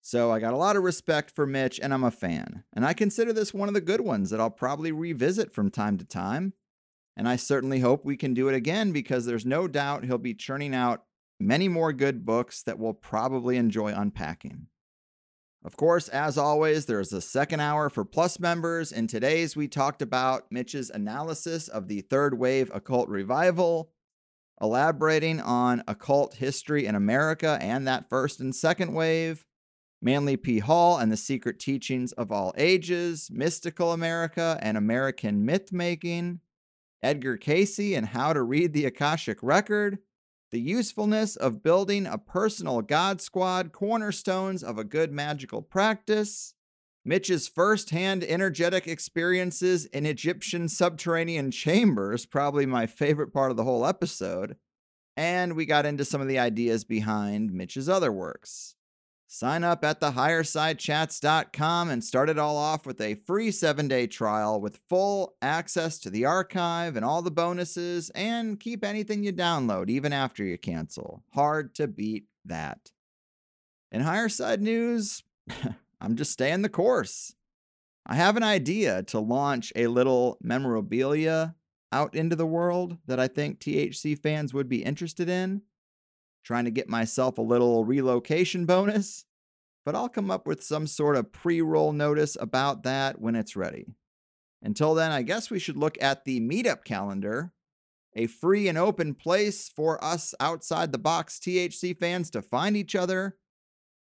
[0.00, 2.64] So I got a lot of respect for Mitch and I'm a fan.
[2.72, 5.98] And I consider this one of the good ones that I'll probably revisit from time
[5.98, 6.54] to time.
[7.18, 10.32] And I certainly hope we can do it again because there's no doubt he'll be
[10.32, 11.04] churning out
[11.38, 14.68] many more good books that we'll probably enjoy unpacking.
[15.62, 18.92] Of course, as always, there's a second hour for Plus members.
[18.92, 23.90] In today's, we talked about Mitch's analysis of the third wave occult revival,
[24.58, 29.44] elaborating on occult history in America and that first and second wave,
[30.00, 30.60] Manly P.
[30.60, 36.40] Hall and the Secret Teachings of All Ages, Mystical America and American Myth Making,
[37.02, 39.98] Edgar Cayce and How to Read the Akashic Record,
[40.50, 46.54] the usefulness of building a personal God Squad, cornerstones of a good magical practice,
[47.04, 53.86] Mitch's first-hand energetic experiences in Egyptian subterranean chambers, probably my favorite part of the whole
[53.86, 54.56] episode,
[55.16, 58.74] and we got into some of the ideas behind Mitch's other works.
[59.32, 64.60] Sign up at thehighersidechats.com and start it all off with a free seven day trial
[64.60, 69.88] with full access to the archive and all the bonuses, and keep anything you download
[69.88, 71.22] even after you cancel.
[71.32, 72.90] Hard to beat that.
[73.92, 75.22] In higher side news,
[76.00, 77.36] I'm just staying the course.
[78.04, 81.54] I have an idea to launch a little memorabilia
[81.92, 85.62] out into the world that I think THC fans would be interested in
[86.42, 89.24] trying to get myself a little relocation bonus,
[89.84, 93.56] but I'll come up with some sort of pre roll notice about that when it's
[93.56, 93.94] ready.
[94.62, 97.52] Until then, I guess we should look at the meetup calendar,
[98.14, 102.94] a free and open place for us outside the box THC fans to find each
[102.94, 103.36] other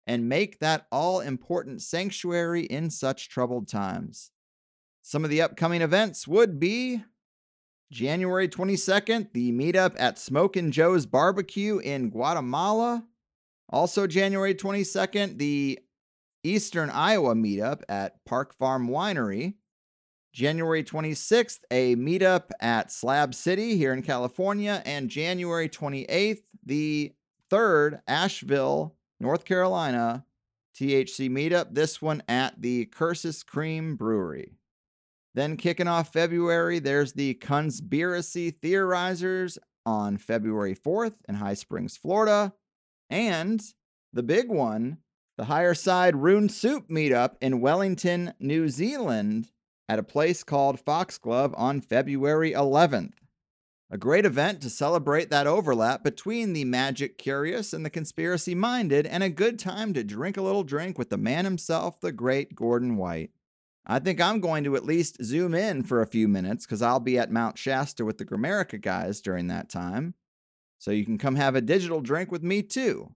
[0.07, 4.31] and make that all important sanctuary in such troubled times.
[5.03, 7.03] Some of the upcoming events would be
[7.91, 13.05] January 22nd, the meetup at Smokin' Joe's Barbecue in Guatemala.
[13.69, 15.80] Also, January 22nd, the
[16.43, 19.55] Eastern Iowa meetup at Park Farm Winery.
[20.34, 24.81] January 26th, a meetup at Slab City here in California.
[24.85, 27.14] And January 28th, the
[27.49, 30.26] third Asheville, North Carolina
[30.76, 31.73] THC meetup.
[31.73, 34.57] This one at the Cursus Keme Brewery.
[35.38, 42.53] Then kicking off February, there's the Conspiracy Theorizers on February 4th in High Springs, Florida.
[43.07, 43.61] And
[44.11, 44.97] the big one,
[45.38, 49.51] the Higher Side Rune Soup meetup in Wellington, New Zealand,
[49.88, 53.14] at a place called Foxglove on February 11th.
[53.91, 59.05] A great event to celebrate that overlap between the magic curious and the conspiracy minded,
[59.05, 62.55] and a good time to drink a little drink with the man himself, the great
[62.55, 63.30] Gordon White.
[63.89, 66.99] I think I'm going to at least zoom in for a few minutes because I'll
[66.99, 70.14] be at Mount Shasta with the Grimerica guys during that time.
[70.77, 73.15] So you can come have a digital drink with me too.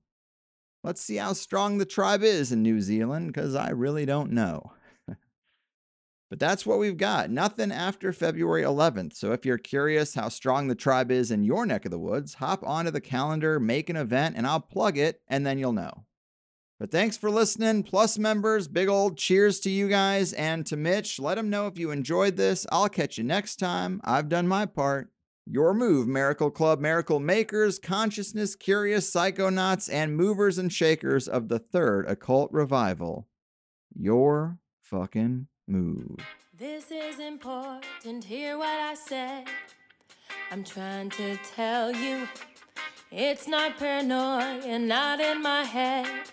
[0.81, 4.71] Let's see how strong the tribe is in New Zealand because I really don't know.
[6.29, 7.29] But that's what we've got.
[7.29, 9.17] Nothing after February 11th.
[9.17, 12.35] So if you're curious how strong the tribe is in your neck of the woods,
[12.35, 16.05] hop onto the calendar, make an event, and I'll plug it, and then you'll know.
[16.81, 17.83] But thanks for listening.
[17.83, 21.19] Plus members, big old cheers to you guys and to Mitch.
[21.19, 22.65] Let him know if you enjoyed this.
[22.71, 24.01] I'll catch you next time.
[24.03, 25.11] I've done my part.
[25.45, 31.59] Your move, Miracle Club, Miracle Makers, Consciousness, Curious, Psychonauts, and Movers and Shakers of the
[31.59, 33.27] Third Occult Revival.
[33.95, 36.17] Your fucking move.
[36.57, 39.45] This is important, hear what I said.
[40.49, 42.27] I'm trying to tell you
[43.11, 46.31] it's not paranoia, not in my head.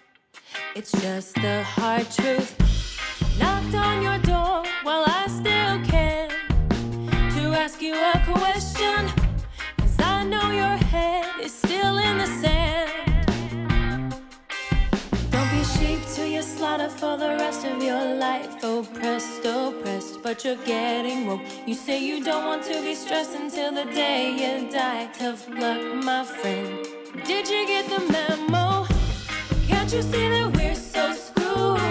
[0.74, 2.54] It's just the hard truth.
[3.38, 6.30] Knocked on your door while I still can
[7.34, 9.00] to ask you a question.
[9.78, 12.90] Cause I know your head is still in the sand.
[15.30, 18.54] Don't be sheep to your slaughter for the rest of your life.
[18.62, 19.68] Oh, pressed, oh,
[20.28, 21.40] but you're getting woke.
[21.66, 25.08] You say you don't want to be stressed until the day you die.
[25.18, 26.86] Tough luck, my friend.
[27.24, 28.77] Did you get the memo?
[29.90, 31.87] You see that we're so screwed?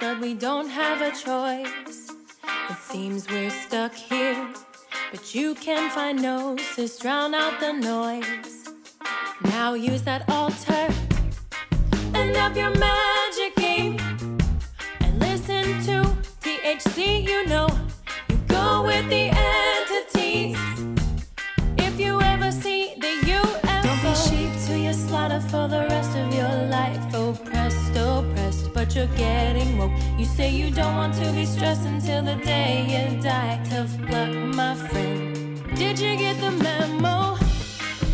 [0.00, 2.10] But we don't have a choice.
[2.70, 4.52] It seems we're stuck here,
[5.10, 8.68] but you can find gnosis, drown out the noise.
[9.44, 10.88] Now use that altar
[12.14, 13.96] and up your magic game
[15.00, 16.02] and listen to
[16.40, 17.22] THC.
[17.22, 17.68] You know,
[18.28, 20.58] you go with the entities.
[21.78, 26.16] If you ever see the UFO, don't be sheep to your slaughter for the rest
[26.16, 27.02] of your life.
[27.14, 29.65] Oppressed, oppressed, but you're getting
[30.36, 33.58] say you don't want to be stressed until the day you die.
[33.70, 35.34] Tough luck, my friend.
[35.74, 37.38] Did you get the memo?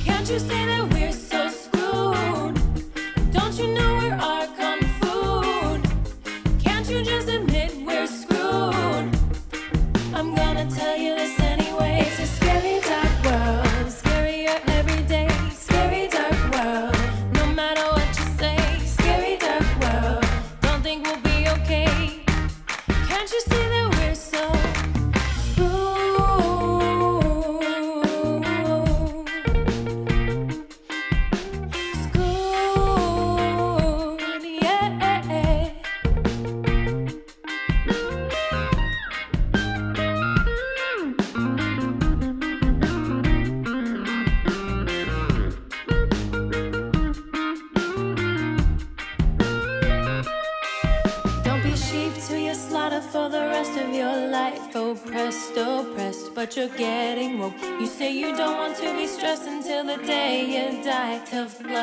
[0.04, 1.01] Can't you say that we're
[61.42, 61.62] die.
[61.62, 61.81] Tough